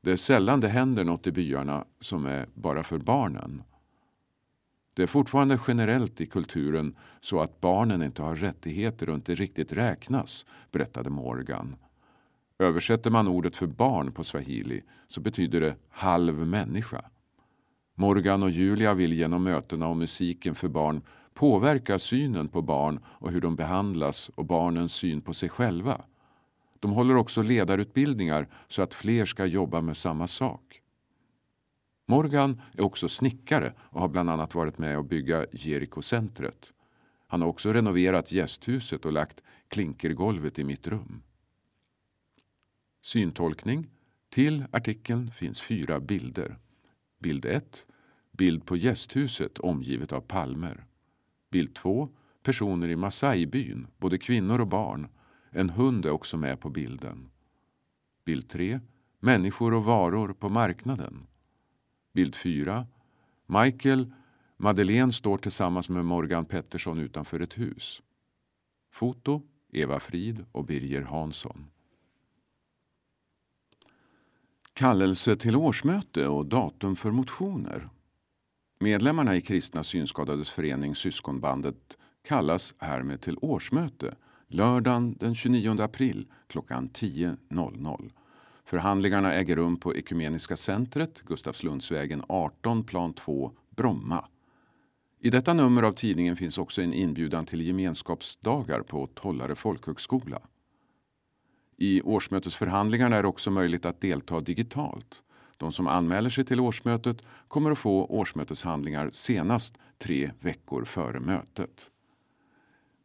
Det 0.01 0.11
är 0.11 0.17
sällan 0.17 0.59
det 0.59 0.67
händer 0.67 1.03
något 1.03 1.27
i 1.27 1.31
byarna 1.31 1.85
som 1.99 2.25
är 2.25 2.47
bara 2.53 2.83
för 2.83 2.97
barnen. 2.97 3.63
Det 4.93 5.03
är 5.03 5.07
fortfarande 5.07 5.59
generellt 5.67 6.21
i 6.21 6.25
kulturen 6.25 6.95
så 7.21 7.41
att 7.41 7.61
barnen 7.61 8.03
inte 8.03 8.21
har 8.21 8.35
rättigheter 8.35 9.09
och 9.09 9.15
inte 9.15 9.35
riktigt 9.35 9.73
räknas, 9.73 10.45
berättade 10.71 11.09
Morgan. 11.09 11.75
Översätter 12.59 13.09
man 13.09 13.27
ordet 13.27 13.55
för 13.55 13.67
barn 13.67 14.11
på 14.11 14.23
swahili 14.23 14.81
så 15.07 15.21
betyder 15.21 15.61
det 15.61 15.75
halv 15.89 16.47
människa. 16.47 17.01
Morgan 17.95 18.43
och 18.43 18.49
Julia 18.49 18.93
vill 18.93 19.13
genom 19.13 19.43
mötena 19.43 19.87
och 19.87 19.97
musiken 19.97 20.55
för 20.55 20.67
barn 20.67 21.01
påverka 21.33 21.99
synen 21.99 22.47
på 22.47 22.61
barn 22.61 22.99
och 23.05 23.31
hur 23.31 23.41
de 23.41 23.55
behandlas 23.55 24.29
och 24.35 24.45
barnens 24.45 24.93
syn 24.93 25.21
på 25.21 25.33
sig 25.33 25.49
själva. 25.49 26.01
De 26.79 26.91
håller 26.91 27.15
också 27.15 27.41
ledarutbildningar 27.41 28.47
så 28.67 28.81
att 28.81 28.93
fler 28.93 29.25
ska 29.25 29.45
jobba 29.45 29.81
med 29.81 29.97
samma 29.97 30.27
sak. 30.27 30.81
Morgan 32.05 32.61
är 32.73 32.81
också 32.81 33.09
snickare 33.09 33.73
och 33.79 34.01
har 34.01 34.07
bland 34.07 34.29
annat 34.29 34.55
varit 34.55 34.77
med 34.77 34.97
och 34.97 35.05
bygga 35.05 35.45
Jeriko-centret. 35.51 36.73
Han 37.27 37.41
har 37.41 37.47
också 37.47 37.73
renoverat 37.73 38.31
gästhuset 38.31 39.05
och 39.05 39.13
lagt 39.13 39.43
klinkergolvet 39.67 40.59
i 40.59 40.63
mitt 40.63 40.87
rum. 40.87 41.21
Syntolkning. 43.01 43.87
Till 44.29 44.65
artikeln 44.71 45.31
finns 45.31 45.61
fyra 45.61 45.99
bilder. 45.99 46.57
Bild 47.19 47.45
1. 47.45 47.85
Bild 48.31 48.65
på 48.65 48.77
gästhuset 48.77 49.59
omgivet 49.59 50.11
av 50.13 50.21
palmer. 50.21 50.85
Bild 51.51 51.75
2. 51.75 52.09
Personer 52.43 52.87
i 52.87 52.95
Masai-byn, 52.95 53.87
både 53.97 54.17
kvinnor 54.17 54.61
och 54.61 54.67
barn. 54.67 55.07
En 55.51 55.69
hund 55.69 56.05
är 56.05 56.11
också 56.11 56.37
med 56.37 56.59
på 56.59 56.69
bilden. 56.69 57.29
Bild 58.25 58.49
3. 58.49 58.79
Människor 59.19 59.73
och 59.73 59.83
varor 59.83 60.33
på 60.33 60.49
marknaden. 60.49 61.27
Bild 62.13 62.35
4. 62.35 62.87
Michael 63.45 64.13
Madeleine 64.57 65.13
står 65.13 65.37
tillsammans 65.37 65.89
med 65.89 66.05
Morgan 66.05 66.45
Pettersson 66.45 66.99
utanför 66.99 67.39
ett 67.39 67.57
hus. 67.57 68.01
Foto 68.91 69.41
Eva 69.71 69.99
Frid 69.99 70.45
och 70.51 70.65
Birger 70.65 71.01
Hansson. 71.01 71.65
Kallelse 74.73 75.35
till 75.35 75.55
årsmöte 75.55 76.27
och 76.27 76.45
datum 76.45 76.95
för 76.95 77.11
motioner. 77.11 77.89
Medlemmarna 78.79 79.35
i 79.35 79.41
Kristna 79.41 79.83
Synskadades 79.83 80.49
förening 80.49 80.95
Syskonbandet 80.95 81.97
kallas 82.21 82.73
härmed 82.77 83.21
till 83.21 83.37
årsmöte 83.41 84.15
lördagen 84.49 85.15
den 85.19 85.35
29 85.35 85.81
april 85.81 86.27
klockan 86.47 86.89
10.00. 86.89 88.11
Förhandlingarna 88.65 89.33
äger 89.33 89.55
rum 89.55 89.77
på 89.77 89.95
Ekumeniska 89.95 90.57
centret, 90.57 91.21
Gustavslundsvägen 91.21 92.23
18, 92.27 92.83
plan 92.83 93.13
2, 93.13 93.51
Bromma. 93.69 94.25
I 95.19 95.29
detta 95.29 95.53
nummer 95.53 95.83
av 95.83 95.91
tidningen 95.91 96.35
finns 96.35 96.57
också 96.57 96.81
en 96.81 96.93
inbjudan 96.93 97.45
till 97.45 97.61
gemenskapsdagar 97.61 98.81
på 98.81 99.07
Tollare 99.07 99.55
folkhögskola. 99.55 100.39
I 101.77 102.01
årsmötesförhandlingarna 102.01 103.15
är 103.15 103.21
det 103.21 103.27
också 103.27 103.51
möjligt 103.51 103.85
att 103.85 104.01
delta 104.01 104.39
digitalt. 104.39 105.23
De 105.57 105.71
som 105.71 105.87
anmäler 105.87 106.29
sig 106.29 106.45
till 106.45 106.59
årsmötet 106.59 107.21
kommer 107.47 107.71
att 107.71 107.79
få 107.79 108.05
årsmöteshandlingar 108.05 109.09
senast 109.13 109.77
tre 109.97 110.31
veckor 110.39 110.85
före 110.85 111.19
mötet. 111.19 111.91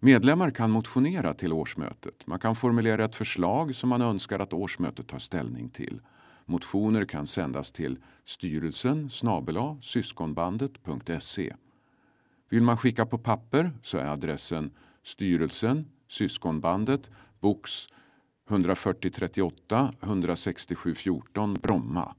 Medlemmar 0.05 0.51
kan 0.51 0.71
motionera 0.71 1.35
till 1.35 1.53
årsmötet. 1.53 2.27
Man 2.27 2.39
kan 2.39 2.57
formulera 2.57 3.05
ett 3.05 3.17
förslag 3.17 3.75
som 3.75 3.89
man 3.89 4.03
önskar 4.03 4.39
att 4.39 4.53
årsmötet 4.53 5.09
tar 5.09 5.19
ställning 5.19 5.69
till. 5.69 6.01
Motioner 6.45 7.05
kan 7.05 7.27
sändas 7.27 7.73
till 7.73 7.99
styrelsen 8.25 9.11
snabela 9.11 9.79
syskonbandet.se. 9.83 11.55
Vill 12.49 12.63
man 12.63 12.77
skicka 12.77 13.07
på 13.07 13.19
papper 13.19 13.73
så 13.83 13.99
är 13.99 14.05
adressen 14.05 14.71
styrelsen 15.03 15.87
Syskonbandet 16.09 17.11
box 17.41 17.71
14038 18.49 19.93
167 20.03 20.95
14 20.95 21.55
Bromma. 21.55 22.15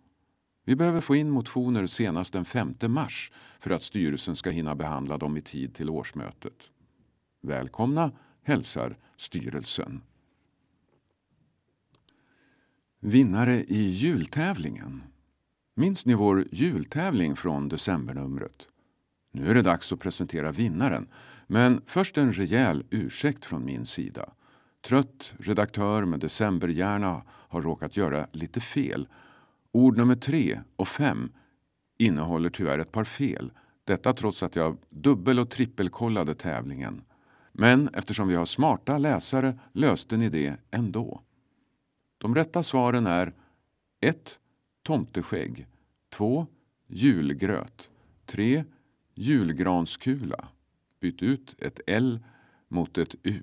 Vi 0.63 0.75
behöver 0.75 1.01
få 1.01 1.15
in 1.15 1.29
motioner 1.29 1.87
senast 1.87 2.33
den 2.33 2.45
5 2.45 2.75
mars 2.87 3.31
för 3.59 3.71
att 3.71 3.83
styrelsen 3.83 4.35
ska 4.35 4.49
hinna 4.49 4.75
behandla 4.75 5.17
dem 5.17 5.37
i 5.37 5.41
tid 5.41 5.73
till 5.73 5.89
årsmötet. 5.89 6.69
Välkomna 7.45 8.11
hälsar 8.43 8.97
styrelsen. 9.17 10.01
Vinnare 12.99 13.55
i 13.55 13.87
jultävlingen. 13.87 15.03
Minns 15.75 16.05
ni 16.05 16.13
vår 16.13 16.45
jultävling 16.51 17.35
från 17.35 17.69
decembernumret? 17.69 18.67
Nu 19.31 19.49
är 19.49 19.53
det 19.53 19.61
dags 19.61 19.91
att 19.91 19.99
presentera 19.99 20.51
vinnaren. 20.51 21.07
Men 21.47 21.81
först 21.85 22.17
en 22.17 22.33
rejäl 22.33 22.83
ursäkt 22.89 23.45
från 23.45 23.65
min 23.65 23.85
sida. 23.85 24.33
Trött 24.81 25.35
redaktör 25.39 26.05
med 26.05 26.19
decemberhjärna 26.19 27.23
har 27.27 27.61
råkat 27.61 27.97
göra 27.97 28.27
lite 28.31 28.59
fel. 28.59 29.07
Ord 29.71 29.97
nummer 29.97 30.15
tre 30.15 30.61
och 30.75 30.87
fem 30.87 31.31
innehåller 31.97 32.49
tyvärr 32.49 32.79
ett 32.79 32.91
par 32.91 33.03
fel. 33.03 33.51
Detta 33.83 34.13
trots 34.13 34.43
att 34.43 34.55
jag 34.55 34.77
dubbel 34.89 35.39
och 35.39 35.49
trippelkollade 35.49 36.35
tävlingen. 36.35 37.01
Men 37.57 37.89
eftersom 37.93 38.27
vi 38.27 38.35
har 38.35 38.45
smarta 38.45 38.97
läsare 38.97 39.59
löste 39.71 40.17
ni 40.17 40.29
det 40.29 40.57
ändå. 40.71 41.21
De 42.17 42.35
rätta 42.35 42.63
svaren 42.63 43.05
är 43.05 43.33
1. 43.99 44.39
Tomteskägg 44.83 45.67
2. 46.09 46.47
Julgröt 46.87 47.91
3. 48.25 48.63
Julgranskula. 49.13 50.47
Byt 50.99 51.21
ut 51.21 51.55
ett 51.59 51.79
L 51.87 52.19
mot 52.67 52.97
ett 52.97 53.15
U. 53.23 53.41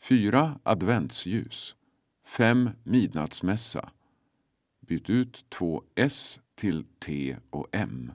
4. 0.00 0.58
Adventsljus 0.62 1.76
5. 2.24 2.70
Midnattsmässa. 2.82 3.90
Byt 4.80 5.10
ut 5.10 5.44
två 5.48 5.82
S 5.94 6.40
till 6.54 6.84
T 6.98 7.36
och 7.50 7.68
M. 7.72 8.12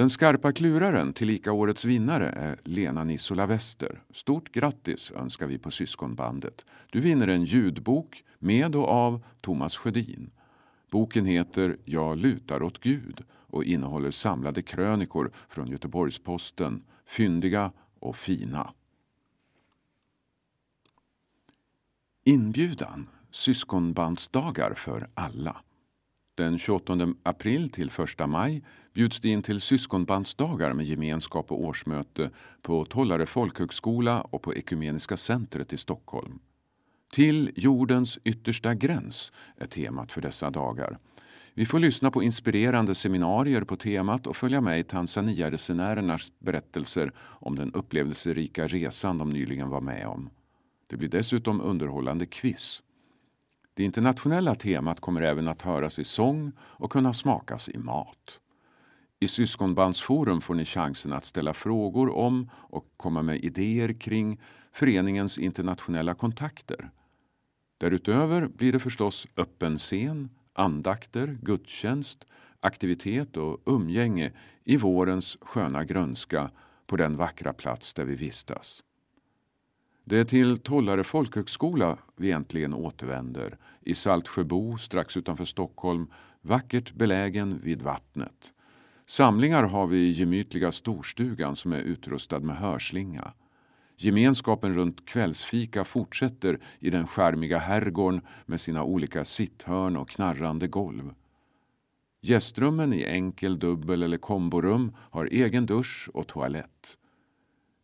Den 0.00 0.10
skarpa 0.10 0.52
kluraren, 0.52 1.12
tillika 1.12 1.52
årets 1.52 1.84
vinnare, 1.84 2.28
är 2.28 2.58
Lena 2.64 3.04
Nissola 3.04 3.46
Wester. 3.46 4.02
Stort 4.10 4.52
grattis 4.52 5.10
önskar 5.10 5.46
vi 5.46 5.58
på 5.58 5.70
Syskonbandet. 5.70 6.64
Du 6.90 7.00
vinner 7.00 7.28
en 7.28 7.44
ljudbok 7.44 8.24
med 8.38 8.76
och 8.76 8.88
av 8.88 9.24
Thomas 9.40 9.76
Sjödin. 9.76 10.30
Boken 10.90 11.26
heter 11.26 11.76
Jag 11.84 12.18
lutar 12.18 12.62
åt 12.62 12.78
Gud 12.78 13.24
och 13.30 13.64
innehåller 13.64 14.10
samlade 14.10 14.62
krönikor 14.62 15.30
från 15.48 15.68
Göteborgs-Posten, 15.68 16.82
fyndiga 17.06 17.72
och 17.98 18.16
fina. 18.16 18.72
Inbjudan 22.24 23.08
Syskonbandsdagar 23.30 24.74
för 24.74 25.08
alla. 25.14 25.62
Den 26.40 26.58
28 26.58 27.14
april 27.22 27.70
till 27.70 27.90
1 28.18 28.28
maj 28.28 28.62
bjuds 28.94 29.20
det 29.20 29.28
in 29.28 29.42
till 29.42 29.60
syskonbandsdagar 29.60 30.72
med 30.72 30.86
gemenskap 30.86 31.52
och 31.52 31.64
årsmöte 31.64 32.30
på 32.62 32.84
Tollare 32.84 33.26
folkhögskola 33.26 34.20
och 34.20 34.42
på 34.42 34.54
Ekumeniska 34.54 35.16
centret 35.16 35.72
i 35.72 35.76
Stockholm. 35.76 36.38
Till 37.12 37.50
jordens 37.56 38.18
yttersta 38.24 38.74
gräns 38.74 39.32
är 39.56 39.66
temat 39.66 40.12
för 40.12 40.20
dessa 40.20 40.50
dagar. 40.50 40.98
Vi 41.54 41.66
får 41.66 41.78
lyssna 41.78 42.10
på 42.10 42.22
inspirerande 42.22 42.94
seminarier 42.94 43.64
på 43.64 43.76
temat 43.76 44.26
och 44.26 44.36
följa 44.36 44.60
med 44.60 44.80
i 44.80 44.84
Tanzania-resenärernas 44.84 46.32
berättelser 46.38 47.12
om 47.18 47.56
den 47.56 47.72
upplevelserika 47.72 48.66
resan 48.66 49.18
de 49.18 49.30
nyligen 49.30 49.68
var 49.68 49.80
med 49.80 50.06
om. 50.06 50.30
Det 50.86 50.96
blir 50.96 51.08
dessutom 51.08 51.60
underhållande 51.60 52.26
quiz. 52.26 52.82
Det 53.74 53.84
internationella 53.84 54.54
temat 54.54 55.00
kommer 55.00 55.22
även 55.22 55.48
att 55.48 55.62
höras 55.62 55.98
i 55.98 56.04
sång 56.04 56.52
och 56.58 56.92
kunna 56.92 57.12
smakas 57.12 57.68
i 57.68 57.78
mat. 57.78 58.40
I 59.20 59.28
Syskonbandsforum 59.28 60.40
får 60.40 60.54
ni 60.54 60.64
chansen 60.64 61.12
att 61.12 61.24
ställa 61.24 61.54
frågor 61.54 62.16
om 62.16 62.50
och 62.54 62.86
komma 62.96 63.22
med 63.22 63.44
idéer 63.44 63.92
kring 63.92 64.40
föreningens 64.72 65.38
internationella 65.38 66.14
kontakter. 66.14 66.90
Därutöver 67.78 68.46
blir 68.46 68.72
det 68.72 68.78
förstås 68.78 69.26
öppen 69.36 69.78
scen, 69.78 70.28
andakter, 70.52 71.38
gudstjänst, 71.42 72.26
aktivitet 72.60 73.36
och 73.36 73.60
umgänge 73.66 74.32
i 74.64 74.76
vårens 74.76 75.38
sköna 75.40 75.84
grönska 75.84 76.50
på 76.86 76.96
den 76.96 77.16
vackra 77.16 77.52
plats 77.52 77.94
där 77.94 78.04
vi 78.04 78.14
vistas. 78.14 78.82
Det 80.10 80.18
är 80.18 80.24
till 80.24 80.58
Tollare 80.58 81.04
folkhögskola 81.04 81.98
vi 82.16 82.30
äntligen 82.30 82.74
återvänder 82.74 83.56
i 83.80 83.94
Saltsjöbo 83.94 84.78
strax 84.78 85.16
utanför 85.16 85.44
Stockholm, 85.44 86.06
vackert 86.42 86.92
belägen 86.92 87.60
vid 87.62 87.82
vattnet. 87.82 88.52
Samlingar 89.06 89.62
har 89.62 89.86
vi 89.86 89.98
i 89.98 90.10
gemytliga 90.10 90.72
storstugan 90.72 91.56
som 91.56 91.72
är 91.72 91.78
utrustad 91.78 92.40
med 92.40 92.56
hörslinga. 92.56 93.32
Gemenskapen 93.96 94.74
runt 94.74 95.06
kvällsfika 95.06 95.84
fortsätter 95.84 96.58
i 96.78 96.90
den 96.90 97.06
skärmiga 97.06 97.58
herrgården 97.58 98.20
med 98.46 98.60
sina 98.60 98.84
olika 98.84 99.24
sitthörn 99.24 99.96
och 99.96 100.08
knarrande 100.08 100.68
golv. 100.68 101.14
Gästrummen 102.20 102.92
i 102.92 103.04
enkel, 103.04 103.58
dubbel 103.58 104.02
eller 104.02 104.18
komborum 104.18 104.92
har 104.96 105.26
egen 105.26 105.66
dusch 105.66 106.10
och 106.14 106.26
toalett. 106.26 106.96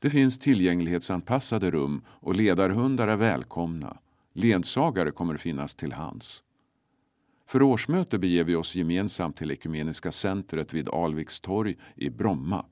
Det 0.06 0.10
finns 0.10 0.38
tillgänglighetsanpassade 0.38 1.70
rum 1.70 2.02
och 2.08 2.34
ledarhundar 2.34 3.08
är 3.08 3.16
välkomna. 3.16 3.96
Ledsagare 4.32 5.10
kommer 5.10 5.36
finnas 5.36 5.74
till 5.74 5.92
hands. 5.92 6.42
För 7.46 7.62
årsmöte 7.62 8.18
beger 8.18 8.44
vi 8.44 8.54
oss 8.54 8.74
gemensamt 8.74 9.36
till 9.36 9.50
Ekumeniska 9.50 10.12
centret 10.12 10.74
vid 10.74 10.88
Alviks 10.88 11.40
torg 11.40 11.76
i 11.94 12.10
Bromma. 12.10 12.64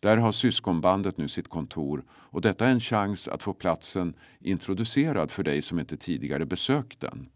Där 0.00 0.16
har 0.16 0.32
syskonbandet 0.32 1.18
nu 1.18 1.28
sitt 1.28 1.48
kontor 1.48 2.04
och 2.10 2.40
detta 2.40 2.66
är 2.66 2.70
en 2.70 2.80
chans 2.80 3.28
att 3.28 3.42
få 3.42 3.52
platsen 3.52 4.14
introducerad 4.40 5.30
för 5.30 5.42
dig 5.42 5.62
som 5.62 5.80
inte 5.80 5.96
tidigare 5.96 6.46
besökt 6.46 7.00
den. 7.00 7.28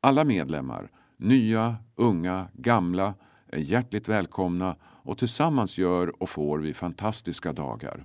Alla 0.00 0.24
medlemmar, 0.24 0.90
nya, 1.16 1.76
unga, 1.94 2.48
gamla, 2.54 3.14
är 3.46 3.58
hjärtligt 3.58 4.08
välkomna 4.08 4.76
och 4.82 5.18
tillsammans 5.18 5.78
gör 5.78 6.22
och 6.22 6.30
får 6.30 6.58
vi 6.58 6.74
fantastiska 6.74 7.52
dagar. 7.52 8.04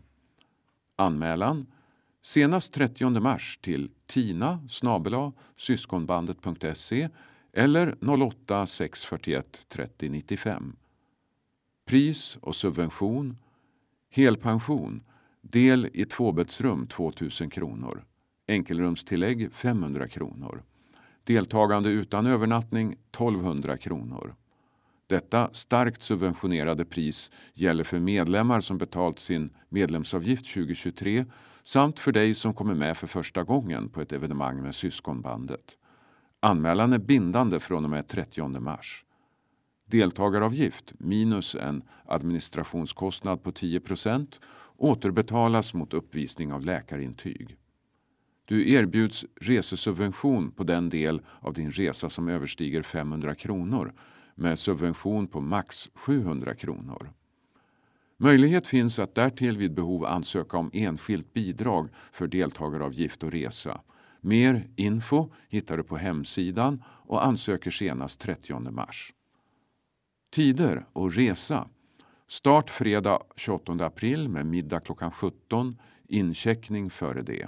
Anmälan 1.04 1.66
senast 2.22 2.74
30 2.74 3.20
mars 3.20 3.60
till 3.62 3.92
tina 4.06 4.68
syskonbandet.se 5.56 7.10
eller 7.54 7.96
08 8.24 8.66
641 8.66 9.66
30 9.70 10.10
95. 10.10 10.76
Pris 11.86 12.38
och 12.42 12.56
subvention 12.56 13.38
Helpension 14.10 15.04
del 15.42 15.89
i 15.94 16.06
tvåbäddsrum 16.06 16.88
2000 16.88 17.50
kronor. 17.50 18.04
Enkelrumstillägg 18.48 19.54
500 19.54 20.08
kronor. 20.08 20.63
Deltagande 21.24 21.89
utan 21.89 22.26
övernattning 22.26 22.92
1200 22.92 23.78
kronor. 23.78 24.36
Detta 25.08 25.50
starkt 25.54 26.02
subventionerade 26.02 26.86
pris 26.86 27.32
gäller 27.54 27.84
för 27.84 28.00
medlemmar 28.00 28.62
som 28.62 28.78
betalt 28.78 29.20
sin 29.20 29.50
medlemsavgift 29.70 30.54
2023 30.54 31.26
samt 31.63 32.00
för 32.00 32.12
dig 32.12 32.34
som 32.34 32.54
kommer 32.54 32.74
med 32.76 32.98
för 32.98 33.08
första 33.08 33.44
gången 33.44 33.89
på 33.89 34.02
ett 34.02 34.12
evenemang 34.12 34.62
med 34.62 34.76
Syskonbandet. 34.76 35.78
Anmälan 36.39 36.94
är 36.94 36.98
bindande 36.98 37.60
från 37.60 37.84
och 37.84 37.89
med 37.89 38.08
30 38.08 38.60
mars. 38.60 39.06
Deltagaravgift 39.86 40.94
minus 40.98 41.56
en 41.56 41.84
administrationskostnad 42.06 43.44
på 43.44 43.52
10% 43.52 44.28
återbetalas 44.78 45.74
mot 45.74 45.94
uppvisning 45.94 46.54
av 46.54 46.62
läkarintyg. 46.62 47.58
Du 48.46 48.74
erbjuds 48.74 49.26
resesubvention 49.42 50.52
på 50.52 50.63
den 50.63 50.89
del 50.89 51.22
av 51.39 51.54
din 51.54 51.72
resa 51.72 52.10
som 52.10 52.28
överstiger 52.28 52.82
500 52.84 53.36
kronor 53.36 53.94
med 54.36 54.60
subvention 54.60 55.28
på 55.28 55.41
max 55.41 55.89
700 55.93 56.56
kronor. 56.56 57.13
Möjlighet 58.17 58.67
finns 58.67 59.00
att 59.00 59.15
därtill 59.15 59.58
vid 59.58 59.74
behov 59.74 60.06
ansöka 60.06 60.58
om 60.58 60.69
enskilt 60.74 61.34
bidrag 61.34 61.89
för 62.12 62.28
deltagaravgift 62.28 63.24
och 63.24 63.32
resa. 63.32 63.82
Mer 64.22 64.67
info 64.76 65.30
hittar 65.50 65.78
du 65.78 65.84
på 65.84 65.98
hemsidan 65.98 66.84
och 66.88 67.26
ansöker 67.26 67.72
senast 67.72 68.19
30 68.19 68.72
mars. 68.72 69.13
Tider 70.32 70.86
och 70.93 71.13
resa. 71.13 71.67
Start 72.28 72.69
fredag 72.69 73.19
28 73.36 73.86
april 73.86 74.30
med 74.30 74.46
middag 74.46 74.80
klockan 74.80 75.12
17, 75.12 75.78
incheckning 76.08 76.89
före 76.89 77.22
det. 77.22 77.48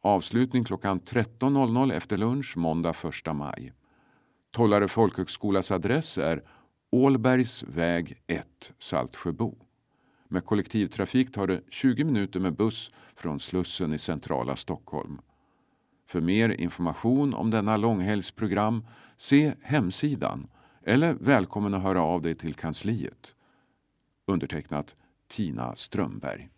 Avslutning 0.00 0.64
klockan 0.64 1.00
13.00 1.00 1.92
efter 1.92 2.16
lunch 2.16 2.56
måndag 2.56 2.94
1 3.26 3.36
maj. 3.36 3.72
Tollare 4.58 4.88
folkhögskolas 4.88 5.70
adress 5.70 6.18
är 6.18 6.42
Ålbergs 6.90 7.62
väg 7.62 8.22
1, 8.26 8.72
Saltsjöbo. 8.78 9.54
Med 10.28 10.44
kollektivtrafik 10.44 11.32
tar 11.32 11.46
det 11.46 11.60
20 11.68 12.04
minuter 12.04 12.40
med 12.40 12.56
buss 12.56 12.92
från 13.14 13.40
Slussen 13.40 13.92
i 13.92 13.98
centrala 13.98 14.56
Stockholm. 14.56 15.20
För 16.06 16.20
mer 16.20 16.48
information 16.48 17.34
om 17.34 17.50
denna 17.50 17.76
långhelgsprogram, 17.76 18.86
se 19.16 19.54
hemsidan 19.62 20.48
eller 20.82 21.14
välkommen 21.14 21.74
att 21.74 21.82
höra 21.82 22.02
av 22.02 22.22
dig 22.22 22.34
till 22.34 22.54
kansliet. 22.54 23.34
Undertecknat 24.26 24.94
Tina 25.28 25.76
Strömberg. 25.76 26.48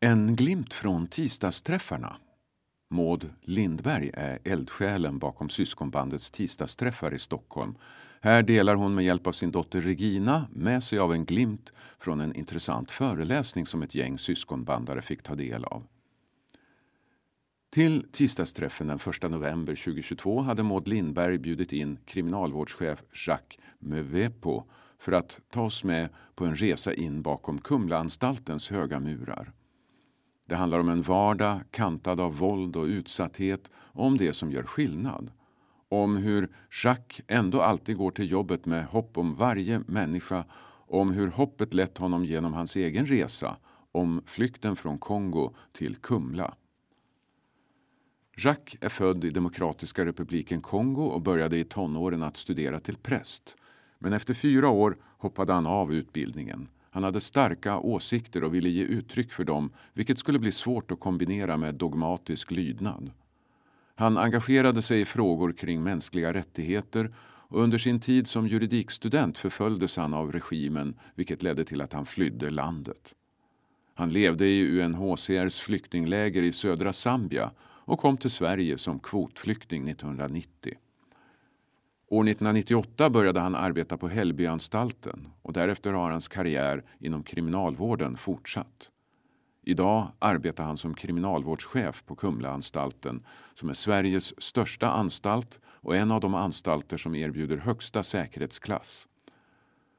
En 0.00 0.36
glimt 0.36 0.74
från 0.74 1.06
tisdagsträffarna. 1.06 2.16
Maud 2.92 3.30
Lindberg 3.40 4.10
är 4.14 4.38
eldsjälen 4.44 5.18
bakom 5.18 5.48
syskonbandets 5.48 6.30
tisdagsträffar 6.30 7.14
i 7.14 7.18
Stockholm. 7.18 7.74
Här 8.20 8.42
delar 8.42 8.74
hon 8.74 8.94
med 8.94 9.04
hjälp 9.04 9.26
av 9.26 9.32
sin 9.32 9.50
dotter 9.50 9.80
Regina 9.80 10.46
med 10.52 10.82
sig 10.82 10.98
av 10.98 11.12
en 11.12 11.24
glimt 11.24 11.72
från 11.98 12.20
en 12.20 12.34
intressant 12.34 12.90
föreläsning 12.90 13.66
som 13.66 13.82
ett 13.82 13.94
gäng 13.94 14.18
syskonbandare 14.18 15.02
fick 15.02 15.22
ta 15.22 15.34
del 15.34 15.64
av. 15.64 15.86
Till 17.70 18.06
tisdagsträffen 18.12 18.86
den 18.86 18.98
1 19.22 19.30
november 19.30 19.74
2022 19.74 20.40
hade 20.40 20.62
Maud 20.62 20.88
Lindberg 20.88 21.38
bjudit 21.38 21.72
in 21.72 21.98
kriminalvårdschef 22.04 23.02
Jacques 23.26 23.58
Mevepo 23.78 24.64
för 24.98 25.12
att 25.12 25.40
ta 25.50 25.62
oss 25.62 25.84
med 25.84 26.08
på 26.34 26.44
en 26.44 26.56
resa 26.56 26.94
in 26.94 27.22
bakom 27.22 27.58
Kumlaanstaltens 27.58 28.70
höga 28.70 29.00
murar. 29.00 29.52
Det 30.46 30.56
handlar 30.56 30.78
om 30.78 30.88
en 30.88 31.02
vardag 31.02 31.60
kantad 31.70 32.20
av 32.20 32.36
våld 32.36 32.76
och 32.76 32.84
utsatthet 32.84 33.70
och 33.74 34.06
om 34.06 34.16
det 34.16 34.32
som 34.32 34.50
gör 34.52 34.62
skillnad. 34.62 35.30
Om 35.88 36.16
hur 36.16 36.48
Jacques 36.84 37.24
ändå 37.28 37.62
alltid 37.62 37.96
går 37.96 38.10
till 38.10 38.30
jobbet 38.30 38.66
med 38.66 38.84
hopp 38.86 39.18
om 39.18 39.34
varje 39.34 39.82
människa 39.86 40.44
om 40.86 41.10
hur 41.10 41.28
hoppet 41.28 41.74
lett 41.74 41.98
honom 41.98 42.24
genom 42.24 42.52
hans 42.52 42.76
egen 42.76 43.06
resa 43.06 43.56
om 43.92 44.22
flykten 44.26 44.76
från 44.76 44.98
Kongo 44.98 45.54
till 45.72 45.96
Kumla. 45.96 46.54
Jacques 48.36 48.76
är 48.80 48.88
född 48.88 49.24
i 49.24 49.30
Demokratiska 49.30 50.04
republiken 50.04 50.62
Kongo 50.62 51.02
och 51.02 51.22
började 51.22 51.58
i 51.58 51.64
tonåren 51.64 52.22
att 52.22 52.36
studera 52.36 52.80
till 52.80 52.96
präst. 52.96 53.56
Men 53.98 54.12
efter 54.12 54.34
fyra 54.34 54.68
år 54.68 54.96
hoppade 55.18 55.52
han 55.52 55.66
av 55.66 55.92
utbildningen. 55.92 56.68
Han 56.94 57.04
hade 57.04 57.20
starka 57.20 57.78
åsikter 57.78 58.44
och 58.44 58.54
ville 58.54 58.68
ge 58.68 58.82
uttryck 58.82 59.32
för 59.32 59.44
dem, 59.44 59.70
vilket 59.92 60.18
skulle 60.18 60.38
bli 60.38 60.52
svårt 60.52 60.90
att 60.90 61.00
kombinera 61.00 61.56
med 61.56 61.74
dogmatisk 61.74 62.50
lydnad. 62.50 63.10
Han 63.94 64.18
engagerade 64.18 64.82
sig 64.82 65.00
i 65.00 65.04
frågor 65.04 65.52
kring 65.52 65.82
mänskliga 65.82 66.32
rättigheter 66.32 67.14
och 67.18 67.62
under 67.62 67.78
sin 67.78 68.00
tid 68.00 68.28
som 68.28 68.46
juridikstudent 68.46 69.38
förföljdes 69.38 69.96
han 69.96 70.14
av 70.14 70.32
regimen 70.32 70.94
vilket 71.14 71.42
ledde 71.42 71.64
till 71.64 71.80
att 71.80 71.92
han 71.92 72.06
flydde 72.06 72.50
landet. 72.50 73.14
Han 73.94 74.10
levde 74.12 74.46
i 74.46 74.80
UNHCRs 74.80 75.60
flyktingläger 75.60 76.42
i 76.42 76.52
södra 76.52 76.92
Zambia 76.92 77.50
och 77.60 77.98
kom 77.98 78.16
till 78.16 78.30
Sverige 78.30 78.78
som 78.78 78.98
kvotflykting 78.98 79.88
1990. 79.88 80.74
År 82.12 82.28
1998 82.28 83.10
började 83.10 83.40
han 83.40 83.54
arbeta 83.54 83.96
på 83.96 84.08
Hällbyanstalten 84.08 85.28
och 85.42 85.52
därefter 85.52 85.92
har 85.92 86.10
hans 86.10 86.28
karriär 86.28 86.84
inom 86.98 87.22
kriminalvården 87.22 88.16
fortsatt. 88.16 88.90
Idag 89.62 90.08
arbetar 90.18 90.64
han 90.64 90.76
som 90.76 90.94
kriminalvårdschef 90.94 92.04
på 92.06 92.16
Kumlaanstalten 92.16 93.26
som 93.54 93.70
är 93.70 93.74
Sveriges 93.74 94.42
största 94.42 94.90
anstalt 94.90 95.60
och 95.64 95.96
en 95.96 96.10
av 96.10 96.20
de 96.20 96.34
anstalter 96.34 96.96
som 96.96 97.14
erbjuder 97.14 97.56
högsta 97.56 98.02
säkerhetsklass. 98.02 99.08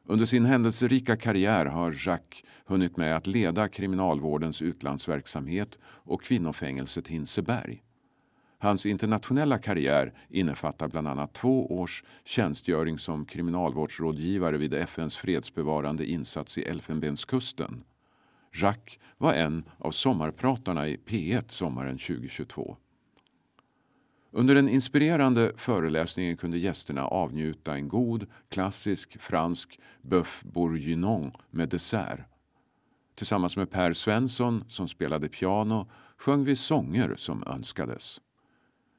Under 0.06 0.26
sin 0.26 0.46
händelserika 0.46 1.18
karriär 1.18 1.66
har 1.66 1.96
Jacques 2.08 2.44
hunnit 2.66 2.98
med 2.98 3.16
att 3.16 3.28
leda 3.28 3.68
kriminalvårdens 3.68 4.62
utlandsverksamhet 4.62 5.80
och 5.84 6.24
kvinnofängelset 6.24 7.08
Hinseberg. 7.08 7.84
Hans 8.64 8.86
internationella 8.86 9.58
karriär 9.58 10.14
innefattar 10.30 10.88
bland 10.88 11.08
annat 11.08 11.34
två 11.34 11.80
års 11.80 12.04
tjänstgöring 12.24 13.00
som 13.00 13.26
kriminalvårdsrådgivare 13.26 14.58
vid 14.58 14.74
FNs 14.74 15.18
fredsbevarande 15.18 16.06
insats 16.06 16.58
i 16.58 16.62
Elfenbenskusten. 16.62 17.84
Jacques 18.54 19.00
var 19.18 19.34
en 19.34 19.64
av 19.78 19.92
sommarpratarna 19.92 20.88
i 20.88 20.98
P1 20.98 21.44
sommaren 21.48 21.98
2022. 21.98 22.78
Under 24.32 24.56
den 24.56 24.70
inspirerande 24.70 25.52
föreläsningen 25.58 26.38
kunde 26.38 26.58
gästerna 26.58 27.06
avnjuta 27.06 27.76
en 27.76 27.88
god 27.88 28.28
klassisk 28.50 29.22
fransk 29.22 29.80
bœuf 30.02 30.44
bourguignon 30.44 31.32
med 31.50 31.70
dessert. 31.70 32.20
Tillsammans 33.16 33.58
med 33.58 33.72
Per 33.72 33.94
Svensson, 33.94 34.64
som 34.68 34.88
spelade 34.88 35.30
piano, 35.30 35.88
sjöng 36.18 36.44
vi 36.44 36.56
sånger 36.56 37.16
som 37.16 37.44
önskades. 37.48 38.22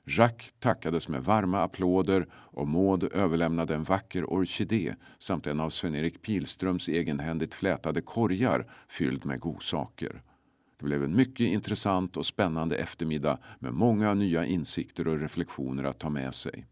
Jacques 0.07 0.55
tackades 0.59 1.09
med 1.09 1.25
varma 1.25 1.63
applåder 1.63 2.27
och 2.33 2.69
Maud 2.69 3.05
överlämnade 3.05 3.75
en 3.75 3.85
vacker 3.85 4.33
orkidé 4.33 4.95
samt 5.19 5.47
en 5.47 5.61
av 5.61 5.71
Sven-Erik 5.71 6.23
Pilströms 6.23 6.89
egenhändigt 6.89 7.55
flätade 7.55 8.01
korgar 8.01 8.71
fylld 8.89 9.25
med 9.27 9.41
godsaker. 9.41 10.23
Det 10.77 10.85
blev 10.85 11.05
en 11.05 11.17
mycket 11.17 11.47
intressant 11.47 12.17
och 12.17 12.27
spännande 12.27 12.77
eftermiddag 12.77 13.39
med 13.59 13.75
många 13.75 14.15
nya 14.15 14.47
insikter 14.47 15.09
och 15.09 15.21
reflektioner 15.21 15.85
att 15.85 15.99
ta 15.99 16.11
med 16.11 16.35
sig. 16.35 16.67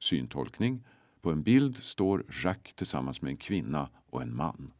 Syntolkning. 0.00 0.84
På 1.20 1.30
en 1.30 1.42
bild 1.42 1.76
står 1.76 2.24
Jacques 2.44 2.74
tillsammans 2.74 3.22
med 3.22 3.30
en 3.30 3.36
kvinna 3.36 3.90
och 4.10 4.22
en 4.22 4.36
man. 4.36 4.70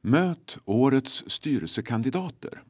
Möt 0.00 0.58
årets 0.64 1.24
styrelsekandidater. 1.26 2.62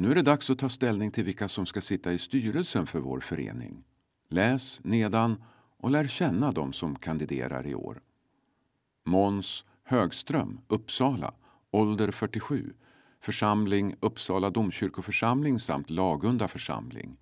Nu 0.00 0.10
är 0.10 0.14
det 0.14 0.22
dags 0.22 0.50
att 0.50 0.58
ta 0.58 0.68
ställning 0.68 1.10
till 1.10 1.24
vilka 1.24 1.48
som 1.48 1.66
ska 1.66 1.80
sitta 1.80 2.12
i 2.12 2.18
styrelsen 2.18 2.86
för 2.86 3.00
vår 3.00 3.20
förening. 3.20 3.84
Läs 4.28 4.80
nedan 4.84 5.42
och 5.76 5.90
lär 5.90 6.06
känna 6.06 6.52
de 6.52 6.72
som 6.72 6.96
kandiderar 6.96 7.66
i 7.66 7.74
år. 7.74 8.02
Måns 9.04 9.64
Högström, 9.82 10.60
Uppsala, 10.68 11.34
ålder 11.70 12.10
47, 12.10 12.72
församling 13.20 13.94
Uppsala 14.00 14.50
domkyrkoförsamling 14.50 15.60
samt 15.60 15.90
Lagunda 15.90 16.48
församling. 16.48 17.16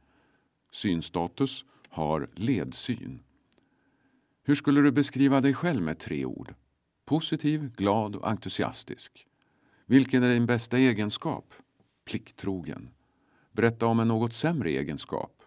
Synstatus 0.72 1.64
har 1.88 2.28
ledsyn. 2.34 3.22
Hur 4.42 4.54
skulle 4.54 4.80
du 4.80 4.92
beskriva 4.92 5.40
dig 5.40 5.54
själv 5.54 5.82
med 5.82 5.98
tre 5.98 6.24
ord? 6.24 6.54
Positiv, 7.04 7.72
glad 7.76 8.16
och 8.16 8.28
entusiastisk. 8.28 9.26
Vilken 9.86 10.22
är 10.22 10.28
din 10.34 10.46
bästa 10.46 10.78
egenskap? 10.78 11.54
Plikttrogen. 12.08 12.90
Berätta 13.52 13.86
om 13.86 14.00
en 14.00 14.08
något 14.08 14.32
sämre 14.32 14.70
egenskap. 14.70 15.42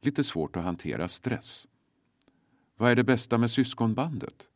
Lite 0.00 0.24
svårt 0.24 0.56
att 0.56 0.64
hantera 0.64 1.08
stress. 1.08 1.66
Vad 2.76 2.90
är 2.90 2.96
det 2.96 3.04
bästa 3.04 3.38
med 3.38 3.50
syskonbandet? 3.50 4.48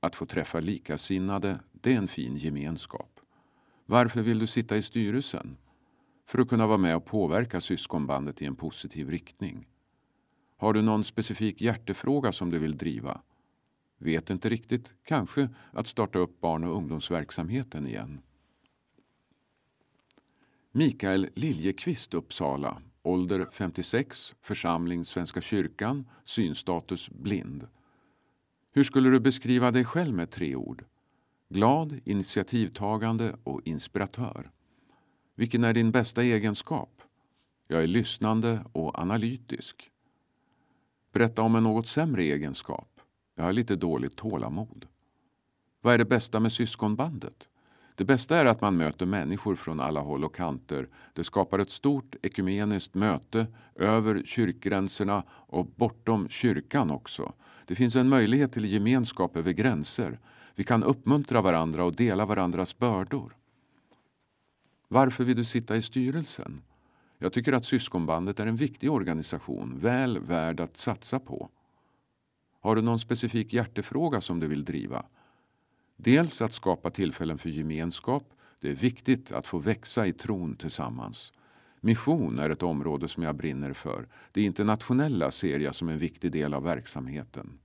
Att 0.00 0.16
få 0.16 0.26
träffa 0.26 0.60
likasinnade, 0.60 1.60
det 1.72 1.92
är 1.92 1.96
en 1.96 2.08
fin 2.08 2.36
gemenskap. 2.36 3.20
Varför 3.86 4.22
vill 4.22 4.38
du 4.38 4.46
sitta 4.46 4.76
i 4.76 4.82
styrelsen? 4.82 5.56
För 6.26 6.38
att 6.38 6.48
kunna 6.48 6.66
vara 6.66 6.78
med 6.78 6.96
och 6.96 7.04
påverka 7.04 7.60
syskonbandet 7.60 8.42
i 8.42 8.46
en 8.46 8.56
positiv 8.56 9.10
riktning. 9.10 9.68
Har 10.56 10.72
du 10.72 10.82
någon 10.82 11.04
specifik 11.04 11.60
hjärtefråga 11.60 12.32
som 12.32 12.50
du 12.50 12.58
vill 12.58 12.76
driva? 12.76 13.20
Vet 13.98 14.30
inte 14.30 14.48
riktigt. 14.48 14.94
Kanske 15.04 15.48
att 15.72 15.86
starta 15.86 16.18
upp 16.18 16.40
barn 16.40 16.64
och 16.64 16.76
ungdomsverksamheten 16.76 17.86
igen. 17.86 18.20
Mikael 20.72 21.28
Liljekvist, 21.34 22.14
Uppsala. 22.14 22.82
Ålder 23.02 23.46
56, 23.52 24.34
församling 24.40 25.04
Svenska 25.04 25.40
kyrkan, 25.40 26.08
synstatus 26.24 27.10
blind. 27.10 27.68
Hur 28.72 28.84
skulle 28.84 29.10
du 29.10 29.20
beskriva 29.20 29.70
dig 29.70 29.84
själv 29.84 30.14
med 30.14 30.30
tre 30.30 30.56
ord? 30.56 30.84
Glad, 31.48 32.00
initiativtagande 32.04 33.36
och 33.44 33.60
inspiratör. 33.64 34.50
Vilken 35.34 35.64
är 35.64 35.74
din 35.74 35.90
bästa 35.90 36.22
egenskap? 36.22 37.02
Jag 37.68 37.82
är 37.82 37.86
lyssnande 37.86 38.64
och 38.72 38.98
analytisk. 38.98 39.90
Berätta 41.12 41.42
om 41.42 41.54
en 41.56 41.62
något 41.62 41.86
sämre 41.86 42.22
egenskap. 42.22 43.00
Jag 43.34 43.44
har 43.44 43.52
lite 43.52 43.76
dåligt 43.76 44.16
tålamod. 44.16 44.86
Vad 45.80 45.94
är 45.94 45.98
det 45.98 46.04
bästa 46.04 46.40
med 46.40 46.52
syskonbandet? 46.52 47.48
Det 48.00 48.04
bästa 48.04 48.36
är 48.36 48.44
att 48.44 48.60
man 48.60 48.76
möter 48.76 49.06
människor 49.06 49.56
från 49.56 49.80
alla 49.80 50.00
håll 50.00 50.24
och 50.24 50.34
kanter. 50.34 50.88
Det 51.12 51.24
skapar 51.24 51.58
ett 51.58 51.70
stort 51.70 52.16
ekumeniskt 52.22 52.94
möte 52.94 53.46
över 53.74 54.22
kyrkgränserna 54.24 55.22
och 55.30 55.66
bortom 55.66 56.28
kyrkan 56.28 56.90
också. 56.90 57.32
Det 57.66 57.74
finns 57.74 57.96
en 57.96 58.08
möjlighet 58.08 58.52
till 58.52 58.64
gemenskap 58.64 59.36
över 59.36 59.52
gränser. 59.52 60.18
Vi 60.54 60.64
kan 60.64 60.82
uppmuntra 60.82 61.40
varandra 61.40 61.84
och 61.84 61.94
dela 61.94 62.26
varandras 62.26 62.78
bördor. 62.78 63.36
Varför 64.88 65.24
vill 65.24 65.36
du 65.36 65.44
sitta 65.44 65.76
i 65.76 65.82
styrelsen? 65.82 66.62
Jag 67.18 67.32
tycker 67.32 67.52
att 67.52 67.64
Syskonbandet 67.64 68.40
är 68.40 68.46
en 68.46 68.56
viktig 68.56 68.90
organisation, 68.90 69.78
väl 69.78 70.18
värd 70.18 70.60
att 70.60 70.76
satsa 70.76 71.18
på. 71.18 71.50
Har 72.60 72.76
du 72.76 72.82
någon 72.82 72.98
specifik 72.98 73.52
hjärtefråga 73.52 74.20
som 74.20 74.40
du 74.40 74.46
vill 74.46 74.64
driva? 74.64 75.04
Dels 76.02 76.42
att 76.42 76.52
skapa 76.52 76.90
tillfällen 76.90 77.38
för 77.38 77.48
gemenskap. 77.48 78.24
Det 78.60 78.70
är 78.70 78.74
viktigt 78.74 79.32
att 79.32 79.46
få 79.46 79.58
växa 79.58 80.06
i 80.06 80.12
tron 80.12 80.56
tillsammans. 80.56 81.32
Mission 81.80 82.38
är 82.38 82.50
ett 82.50 82.62
område 82.62 83.08
som 83.08 83.22
jag 83.22 83.36
brinner 83.36 83.72
för. 83.72 84.08
Det 84.32 84.42
internationella 84.42 85.30
ser 85.30 85.58
jag 85.58 85.74
som 85.74 85.88
en 85.88 85.98
viktig 85.98 86.32
del 86.32 86.54
av 86.54 86.62
verksamheten. 86.62 87.58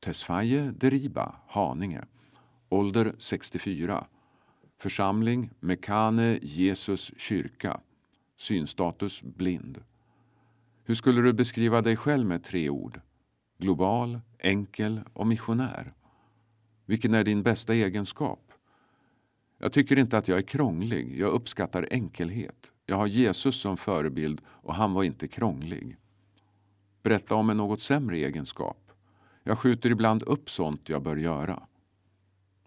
Tesfaye 0.00 0.70
Deriba, 0.70 1.34
Haninge. 1.46 2.04
Ålder 2.68 3.14
64. 3.18 4.06
Församling 4.78 5.50
Mekane 5.60 6.38
Jesus 6.42 7.12
kyrka. 7.16 7.80
Synstatus 8.36 9.22
blind. 9.22 9.82
Hur 10.84 10.94
skulle 10.94 11.20
du 11.22 11.32
beskriva 11.32 11.82
dig 11.82 11.96
själv 11.96 12.26
med 12.26 12.44
tre 12.44 12.70
ord? 12.70 13.00
Global, 13.58 14.20
enkel 14.38 15.00
och 15.12 15.26
missionär. 15.26 15.92
Vilken 16.86 17.14
är 17.14 17.24
din 17.24 17.42
bästa 17.42 17.74
egenskap? 17.74 18.52
Jag 19.58 19.72
tycker 19.72 19.98
inte 19.98 20.18
att 20.18 20.28
jag 20.28 20.38
är 20.38 20.42
krånglig. 20.42 21.20
Jag 21.20 21.32
uppskattar 21.32 21.88
enkelhet. 21.90 22.72
Jag 22.86 22.96
har 22.96 23.06
Jesus 23.06 23.60
som 23.60 23.76
förebild 23.76 24.40
och 24.46 24.74
han 24.74 24.92
var 24.92 25.02
inte 25.02 25.28
krånglig. 25.28 25.96
Berätta 27.02 27.34
om 27.34 27.50
en 27.50 27.56
något 27.56 27.80
sämre 27.80 28.16
egenskap. 28.16 28.92
Jag 29.42 29.58
skjuter 29.58 29.90
ibland 29.90 30.22
upp 30.22 30.50
sånt 30.50 30.88
jag 30.88 31.02
bör 31.02 31.16
göra. 31.16 31.62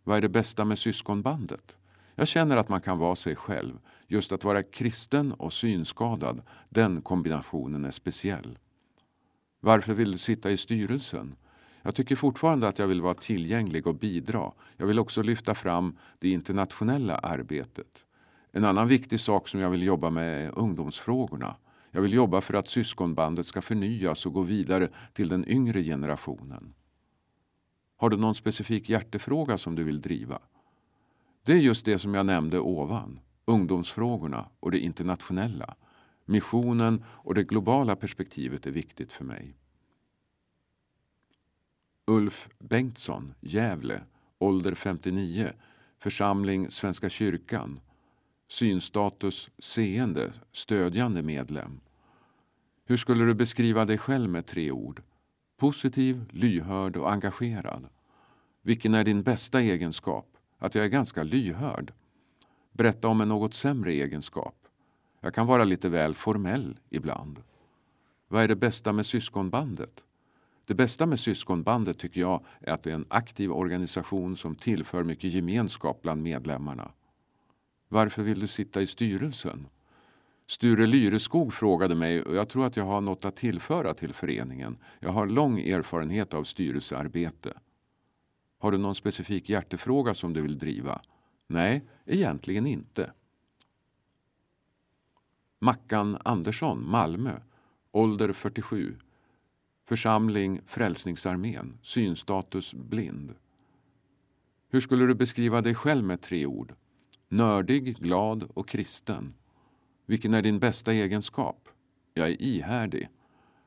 Vad 0.03 0.17
är 0.17 0.21
det 0.21 0.29
bästa 0.29 0.65
med 0.65 0.79
syskonbandet? 0.79 1.77
Jag 2.15 2.27
känner 2.27 2.57
att 2.57 2.69
man 2.69 2.81
kan 2.81 2.97
vara 2.97 3.15
sig 3.15 3.35
själv. 3.35 3.79
Just 4.07 4.31
att 4.31 4.43
vara 4.43 4.63
kristen 4.63 5.31
och 5.33 5.53
synskadad, 5.53 6.41
den 6.69 7.01
kombinationen 7.01 7.85
är 7.85 7.91
speciell. 7.91 8.59
Varför 9.59 9.93
vill 9.93 10.11
du 10.11 10.17
sitta 10.17 10.51
i 10.51 10.57
styrelsen? 10.57 11.35
Jag 11.85 11.95
tycker 11.95 12.15
fortfarande 12.15 12.67
att 12.67 12.79
jag 12.79 12.87
vill 12.87 13.01
vara 13.01 13.13
tillgänglig 13.13 13.87
och 13.87 13.95
bidra. 13.95 14.51
Jag 14.77 14.87
vill 14.87 14.99
också 14.99 15.21
lyfta 15.21 15.55
fram 15.55 15.97
det 16.19 16.29
internationella 16.29 17.17
arbetet. 17.17 18.05
En 18.51 18.65
annan 18.65 18.87
viktig 18.87 19.19
sak 19.19 19.47
som 19.47 19.59
jag 19.59 19.69
vill 19.69 19.83
jobba 19.83 20.09
med 20.09 20.45
är 20.45 20.59
ungdomsfrågorna. 20.59 21.55
Jag 21.91 22.01
vill 22.01 22.13
jobba 22.13 22.41
för 22.41 22.53
att 22.53 22.67
syskonbandet 22.67 23.45
ska 23.45 23.61
förnyas 23.61 24.25
och 24.25 24.33
gå 24.33 24.41
vidare 24.41 24.89
till 25.13 25.29
den 25.29 25.47
yngre 25.47 25.83
generationen. 25.83 26.73
Har 27.97 28.09
du 28.09 28.17
någon 28.17 28.35
specifik 28.35 28.89
hjärtefråga 28.89 29.57
som 29.57 29.75
du 29.75 29.83
vill 29.83 30.01
driva? 30.01 30.39
Det 31.45 31.51
är 31.51 31.57
just 31.57 31.85
det 31.85 31.99
som 31.99 32.13
jag 32.13 32.25
nämnde 32.25 32.59
ovan. 32.59 33.19
Ungdomsfrågorna 33.45 34.49
och 34.59 34.71
det 34.71 34.79
internationella. 34.79 35.75
Missionen 36.25 37.03
och 37.07 37.33
det 37.33 37.43
globala 37.43 37.95
perspektivet 37.95 38.65
är 38.65 38.71
viktigt 38.71 39.13
för 39.13 39.23
mig. 39.23 39.55
Ulf 42.05 42.49
Bengtsson, 42.59 43.33
Gävle, 43.41 44.01
ålder 44.37 44.75
59, 44.75 45.51
församling 45.99 46.71
Svenska 46.71 47.09
kyrkan, 47.09 47.79
synstatus 48.47 49.49
seende, 49.57 50.33
stödjande 50.51 51.21
medlem. 51.21 51.79
Hur 52.85 52.97
skulle 52.97 53.25
du 53.25 53.33
beskriva 53.33 53.85
dig 53.85 53.97
själv 53.97 54.29
med 54.29 54.45
tre 54.45 54.71
ord? 54.71 55.01
Positiv, 55.57 56.25
lyhörd 56.31 56.97
och 56.97 57.11
engagerad. 57.11 57.87
Vilken 58.61 58.93
är 58.93 59.03
din 59.03 59.23
bästa 59.23 59.61
egenskap? 59.61 60.35
att 60.57 60.75
jag 60.75 60.85
är 60.85 60.89
ganska 60.89 61.23
lyhörd. 61.23 61.93
Berätta 62.71 63.07
om 63.07 63.21
en 63.21 63.29
något 63.29 63.53
sämre 63.53 63.91
egenskap. 63.91 64.55
Jag 65.21 65.33
kan 65.33 65.47
vara 65.47 65.63
lite 65.63 65.89
väl 65.89 66.15
formell 66.15 66.79
ibland. 66.89 67.43
Vad 68.27 68.43
är 68.43 68.47
det 68.47 68.55
bästa 68.55 68.93
med 68.93 69.05
syskonbandet? 69.05 70.03
Det 70.65 70.73
bästa 70.73 71.05
med 71.05 71.19
syskonbandet 71.19 71.99
tycker 71.99 72.21
jag 72.21 72.45
är 72.61 72.71
att 72.71 72.83
det 72.83 72.91
är 72.91 72.95
en 72.95 73.05
aktiv 73.09 73.51
organisation 73.51 74.37
som 74.37 74.55
tillför 74.55 75.03
mycket 75.03 75.33
gemenskap 75.33 76.01
bland 76.01 76.23
medlemmarna. 76.23 76.91
Varför 77.87 78.23
vill 78.23 78.39
du 78.39 78.47
sitta 78.47 78.81
i 78.81 78.87
styrelsen? 78.87 79.67
Sture 80.47 80.87
Lyreskog 80.87 81.53
frågade 81.53 81.95
mig 81.95 82.21
och 82.21 82.35
jag 82.35 82.49
tror 82.49 82.65
att 82.65 82.77
jag 82.77 82.85
har 82.85 83.01
något 83.01 83.25
att 83.25 83.35
tillföra 83.35 83.93
till 83.93 84.13
föreningen. 84.13 84.77
Jag 84.99 85.11
har 85.11 85.27
lång 85.27 85.59
erfarenhet 85.59 86.33
av 86.33 86.43
styrelsearbete. 86.43 87.53
Har 88.57 88.71
du 88.71 88.77
någon 88.77 88.95
specifik 88.95 89.49
hjärtefråga 89.49 90.13
som 90.13 90.33
du 90.33 90.41
vill 90.41 90.57
driva? 90.57 91.01
Nej, 91.47 91.83
egentligen 92.05 92.67
inte. 92.67 93.11
Mackan 95.59 96.17
Andersson, 96.23 96.89
Malmö. 96.89 97.39
Ålder 97.91 98.33
47. 98.33 98.95
Församling 99.87 100.61
Frälsningsarmén. 100.65 101.77
Synstatus 101.81 102.73
blind. 102.73 103.33
Hur 104.69 104.81
skulle 104.81 105.05
du 105.05 105.13
beskriva 105.15 105.61
dig 105.61 105.75
själv 105.75 106.03
med 106.03 106.21
tre 106.21 106.45
ord? 106.45 106.73
Nördig, 107.29 107.97
glad 107.97 108.43
och 108.53 108.67
kristen. 108.67 109.33
Vilken 110.05 110.33
är 110.33 110.41
din 110.41 110.59
bästa 110.59 110.93
egenskap? 110.93 111.69
Jag 112.13 112.29
är 112.29 112.41
ihärdig. 112.41 113.09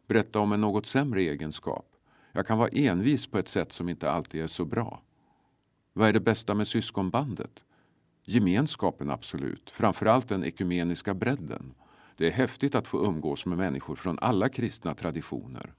Berätta 0.07 0.41
om 0.41 0.53
en 0.53 0.61
något 0.61 0.87
sämre 0.87 1.21
egenskap. 1.21 1.87
Jag 2.33 2.47
kan 2.47 2.59
vara 2.59 2.69
envis 2.69 3.27
på 3.27 3.39
ett 3.39 3.49
sätt 3.49 3.73
som 3.73 3.89
inte 3.89 4.11
alltid 4.11 4.43
är 4.43 4.47
så 4.47 4.65
bra. 4.65 5.03
Vad 5.93 6.09
är 6.09 6.13
det 6.13 6.21
bästa 6.21 6.55
med 6.55 6.69
syskonbandet? 6.69 7.65
Gemenskapen 8.25 9.11
absolut, 9.11 9.71
framförallt 9.71 10.29
den 10.29 10.45
ekumeniska 10.45 11.15
bredden. 11.15 11.75
Det 12.17 12.27
är 12.27 12.31
häftigt 12.31 12.75
att 12.75 12.89
få 12.89 13.07
umgås 13.07 13.47
med 13.47 13.59
människor 13.59 13.97
från 13.97 14.19
alla 14.19 14.49
kristna 14.49 14.95
traditioner. 14.95 15.75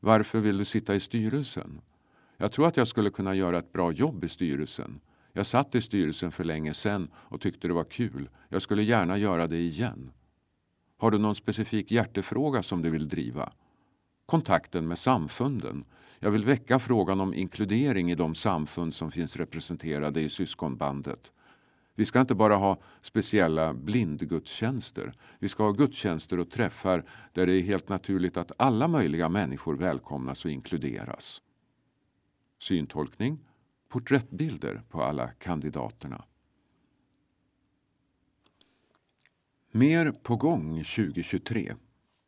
Varför 0.00 0.40
vill 0.40 0.58
du 0.58 0.64
sitta 0.64 0.94
i 0.94 1.00
styrelsen? 1.00 1.80
Jag 2.36 2.52
tror 2.52 2.66
att 2.66 2.76
jag 2.76 2.88
skulle 2.88 3.10
kunna 3.10 3.34
göra 3.34 3.58
ett 3.58 3.72
bra 3.72 3.92
jobb 3.92 4.24
i 4.24 4.28
styrelsen. 4.28 5.00
Jag 5.32 5.46
satt 5.46 5.74
i 5.74 5.80
styrelsen 5.80 6.32
för 6.32 6.44
länge 6.44 6.74
sedan 6.74 7.10
och 7.14 7.40
tyckte 7.40 7.68
det 7.68 7.74
var 7.74 7.84
kul. 7.84 8.28
Jag 8.48 8.62
skulle 8.62 8.82
gärna 8.82 9.18
göra 9.18 9.46
det 9.46 9.58
igen. 9.58 10.12
Har 10.98 11.10
du 11.10 11.18
någon 11.18 11.34
specifik 11.34 11.92
hjärtefråga 11.92 12.62
som 12.62 12.82
du 12.82 12.90
vill 12.90 13.08
driva? 13.08 13.50
Kontakten 14.26 14.88
med 14.88 14.98
samfunden. 14.98 15.84
Jag 16.18 16.30
vill 16.30 16.44
väcka 16.44 16.78
frågan 16.78 17.20
om 17.20 17.34
inkludering 17.34 18.10
i 18.10 18.14
de 18.14 18.34
samfund 18.34 18.94
som 18.94 19.10
finns 19.10 19.36
representerade 19.36 20.20
i 20.20 20.28
syskonbandet. 20.28 21.32
Vi 22.00 22.06
ska 22.06 22.20
inte 22.20 22.34
bara 22.34 22.56
ha 22.56 22.78
speciella 23.00 23.74
blindgudstjänster. 23.74 25.12
Vi 25.38 25.48
ska 25.48 25.62
ha 25.64 25.72
gudstjänster 25.72 26.38
och 26.38 26.50
träffar 26.50 27.04
där 27.32 27.46
det 27.46 27.52
är 27.52 27.62
helt 27.62 27.88
naturligt 27.88 28.36
att 28.36 28.52
alla 28.56 28.88
möjliga 28.88 29.28
människor 29.28 29.76
välkomnas 29.76 30.44
och 30.44 30.50
inkluderas. 30.50 31.42
Syntolkning 32.58 33.38
porträttbilder 33.88 34.82
på 34.88 35.02
alla 35.02 35.28
kandidaterna. 35.28 36.24
Mer 39.70 40.12
på 40.12 40.36
gång 40.36 40.84
2023. 40.84 41.74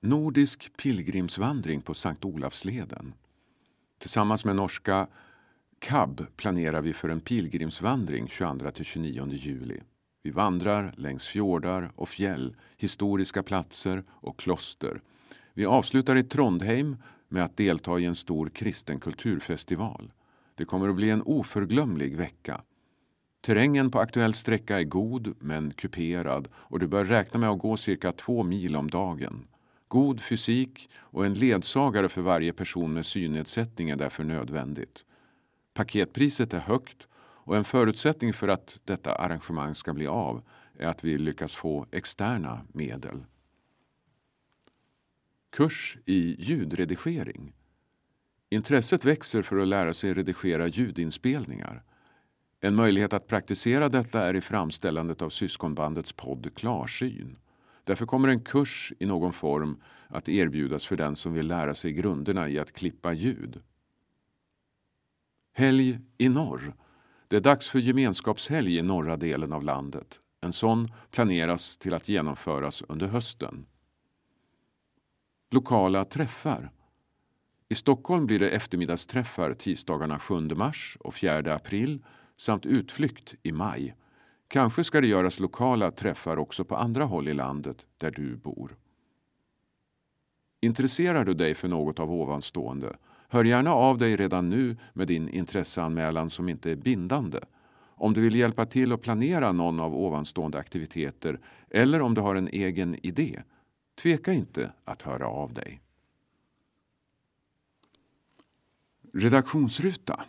Nordisk 0.01 0.77
pilgrimsvandring 0.77 1.83
på 1.83 1.95
Sankt 1.95 2.25
Olavsleden. 2.25 3.15
Tillsammans 3.99 4.45
med 4.45 4.57
norska 4.57 5.09
KAB 5.83 6.27
planerar 6.37 6.83
vi 6.83 6.93
för 6.93 7.09
en 7.09 7.21
pilgrimsvandring 7.21 8.27
22-29 8.27 9.33
juli. 9.33 9.81
Vi 10.23 10.31
vandrar 10.31 10.95
längs 10.97 11.27
fjordar 11.27 11.93
och 11.97 12.09
fjäll, 12.09 12.57
historiska 12.77 13.43
platser 13.43 14.05
och 14.11 14.39
kloster. 14.39 15.01
Vi 15.55 15.67
avslutar 15.67 16.17
i 16.17 16.23
Trondheim 16.23 16.97
med 17.29 17.45
att 17.45 17.57
delta 17.57 17.99
i 17.99 18.05
en 18.05 18.15
stor 18.15 18.49
kristen 18.49 19.01
kulturfestival. 19.01 20.13
Det 20.55 20.65
kommer 20.65 20.89
att 20.89 20.97
bli 20.97 21.11
en 21.11 21.23
oförglömlig 21.23 22.17
vecka. 22.17 22.61
Terrängen 23.41 23.91
på 23.91 24.01
aktuell 24.01 24.35
sträcka 24.35 24.81
är 24.81 24.85
god 24.85 25.35
men 25.39 25.71
kuperad 25.71 26.49
och 26.55 26.79
du 26.79 26.87
bör 26.87 27.05
räkna 27.05 27.41
med 27.41 27.51
att 27.51 27.59
gå 27.59 27.77
cirka 27.77 28.13
två 28.13 28.43
mil 28.43 28.77
om 28.77 28.91
dagen. 28.91 29.47
God 29.89 30.21
fysik 30.21 30.91
och 30.97 31.27
en 31.27 31.35
ledsagare 31.35 32.09
för 32.09 32.23
varje 32.23 32.53
person 32.53 32.93
med 32.93 33.07
synnedsättning 33.07 33.91
är 33.91 33.97
därför 33.97 34.25
nödvändigt. 34.25 35.05
Paketpriset 35.75 36.55
är 36.55 36.59
högt 36.59 37.07
och 37.45 37.57
en 37.57 37.65
förutsättning 37.65 38.33
för 38.33 38.49
att 38.49 38.79
detta 38.85 39.15
arrangemang 39.15 39.75
ska 39.75 39.93
bli 39.93 40.07
av 40.07 40.43
är 40.79 40.87
att 40.87 41.05
vi 41.05 41.19
lyckas 41.19 41.55
få 41.55 41.87
externa 41.91 42.61
medel. 42.73 43.25
Kurs 45.51 45.99
i 46.07 46.37
ljudredigering. 46.39 47.53
Intresset 48.51 49.05
växer 49.05 49.43
för 49.43 49.59
att 49.59 49.69
lära 49.69 49.95
sig 49.95 50.15
redigera 50.15 50.67
ljudinspelningar. 50.67 51.83
En 52.61 52.75
möjlighet 52.75 53.13
att 53.13 53.27
praktisera 53.27 53.89
detta 53.89 54.23
är 54.23 54.35
i 54.35 54.41
framställandet 54.41 55.23
av 55.23 55.31
syskonbandets 55.31 56.13
podd 56.13 56.55
Klarsyn. 56.55 57.37
Därför 57.85 58.07
kommer 58.07 58.29
en 58.29 58.41
kurs 58.41 58.93
i 58.99 59.07
någon 59.07 59.33
form 59.33 59.83
att 60.09 60.29
erbjudas 60.29 60.87
för 60.87 60.97
den 60.97 61.17
som 61.17 61.33
vill 61.33 61.47
lära 61.47 61.75
sig 61.75 61.93
grunderna 61.93 62.49
i 62.49 62.59
att 62.59 62.73
klippa 62.73 63.13
ljud. 63.13 63.61
Helg 65.53 65.99
i 66.19 66.29
norr. 66.29 66.75
Det 67.29 67.37
är 67.37 67.41
dags 67.41 67.69
för 67.69 67.79
gemenskapshelg 67.79 68.79
i 68.79 68.83
norra 68.83 69.17
delen 69.17 69.53
av 69.53 69.63
landet. 69.63 70.21
En 70.41 70.53
sån 70.53 70.93
planeras 71.11 71.77
till 71.77 71.95
att 71.95 72.09
genomföras 72.09 72.83
under 72.89 73.07
hösten. 73.07 73.67
Lokala 75.51 76.05
träffar. 76.05 76.71
I 77.69 77.75
Stockholm 77.75 78.27
blir 78.27 78.39
det 78.39 78.51
eftermiddagsträffar 78.51 79.55
tisdagarna 79.55 80.19
7 80.19 80.41
mars 80.41 80.99
och 81.01 81.15
4 81.15 81.55
april 81.55 82.05
samt 82.37 82.67
utflykt 82.67 83.35
i 83.43 83.53
maj. 83.53 83.95
Kanske 84.49 84.85
ska 84.85 85.01
det 85.01 85.07
göras 85.07 85.41
lokala 85.41 85.91
träffar 85.91 86.37
också 86.37 86.65
på 86.65 86.77
andra 86.77 87.05
håll 87.05 87.29
i 87.29 87.35
landet 87.35 87.87
där 87.97 88.11
du 88.11 88.37
bor. 88.37 88.77
Intresserar 90.61 91.25
du 91.25 91.35
dig 91.35 91.55
för 91.55 91.69
något 91.69 91.99
av 91.99 92.13
ovanstående? 92.13 92.97
Hör 93.33 93.45
gärna 93.45 93.73
av 93.73 93.99
dig 93.99 94.17
redan 94.17 94.51
nu 94.51 94.77
med 94.93 95.09
din 95.09 95.29
intresseanmälan 95.29 96.31
som 96.31 96.49
inte 96.49 96.71
är 96.71 96.77
bindande. 96.77 97.41
Om 97.75 98.15
du 98.15 98.21
vill 98.21 98.35
hjälpa 98.35 98.67
till 98.67 98.93
att 98.93 99.03
planera 99.03 99.53
någon 99.53 99.81
av 99.81 99.95
ovanstående 99.95 100.59
aktiviteter 100.59 101.41
eller 101.71 102.03
om 102.03 102.15
du 102.15 102.21
har 102.21 102.35
en 102.35 102.49
egen 102.49 103.07
idé, 103.07 103.43
tveka 104.03 104.33
inte 104.33 104.73
att 104.85 105.03
höra 105.03 105.27
av 105.27 105.53
dig. 105.53 105.81
Redaktionsruta 109.13 110.25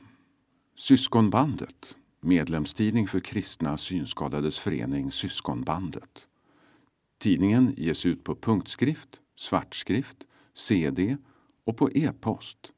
Syskonbandet 0.76 1.96
Medlemstidning 2.22 3.08
för 3.08 3.20
kristna 3.20 3.78
synskadades 3.78 4.60
förening 4.60 5.12
Syskonbandet. 5.12 6.28
Tidningen 7.18 7.74
ges 7.78 8.06
ut 8.06 8.24
på 8.24 8.36
punktskrift, 8.36 9.22
svartskrift, 9.36 10.18
CD 10.54 11.18
och 11.64 11.78
på 11.78 11.92
e-post. 11.92 12.74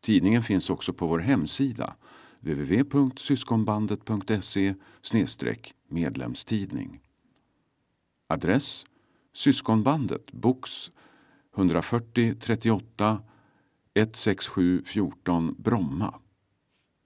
Tidningen 0.00 0.42
finns 0.42 0.70
också 0.70 0.92
på 0.92 1.06
vår 1.06 1.18
hemsida 1.18 1.96
www.syskonbandet.se 2.40 4.74
medlemstidning. 5.88 7.00
Adress 8.26 8.86
Syskonbandet, 9.32 10.32
box 10.32 10.90
140 11.56 12.34
38 12.40 13.22
167 13.94 14.82
14 14.86 15.54
Bromma. 15.58 16.20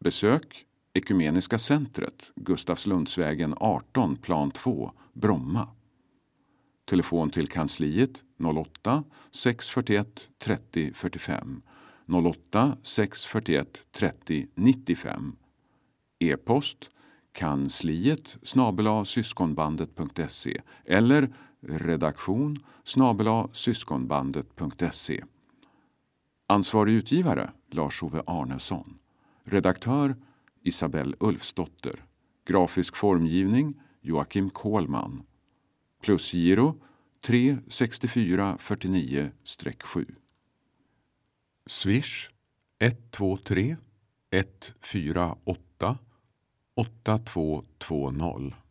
Besök 0.01 0.67
Ekumeniska 0.93 1.59
centret, 1.59 2.33
Gustavslundsvägen 2.37 3.55
18, 3.57 4.17
plan 4.17 4.51
2, 4.51 4.93
Bromma. 5.13 5.69
Telefon 6.85 7.31
till 7.31 7.49
kansliet 7.49 8.25
08 8.39 9.05
641 9.31 10.31
30 10.39 10.93
45 10.95 11.63
08 12.07 12.77
641 12.83 13.85
30 13.93 14.47
95. 14.55 15.37
E-post 16.19 16.91
kansliet 17.33 18.39
snabel 18.43 19.07
syskonbandet.se 19.07 20.61
eller 20.85 21.29
redaktion 21.61 22.59
snabel 22.85 23.49
syskonbandet.se. 23.53 25.25
Ansvarig 26.47 26.95
utgivare 26.95 27.53
Lars-Ove 27.71 28.23
Arnesson. 28.27 28.99
Redaktör 29.45 30.17
Isabelle 30.63 31.17
Ulfsdotter. 31.21 32.05
Grafisk 32.45 32.97
formgivning 32.97 33.75
Joakim 34.01 34.51
Kohlman. 34.51 35.23
Plusgiro 36.03 36.75
3 37.21 37.59
64 37.69 38.57
49-7. 38.61 40.24
Swish 41.67 42.31
123 42.81 43.77
148 44.31 45.99
8220 46.77 48.64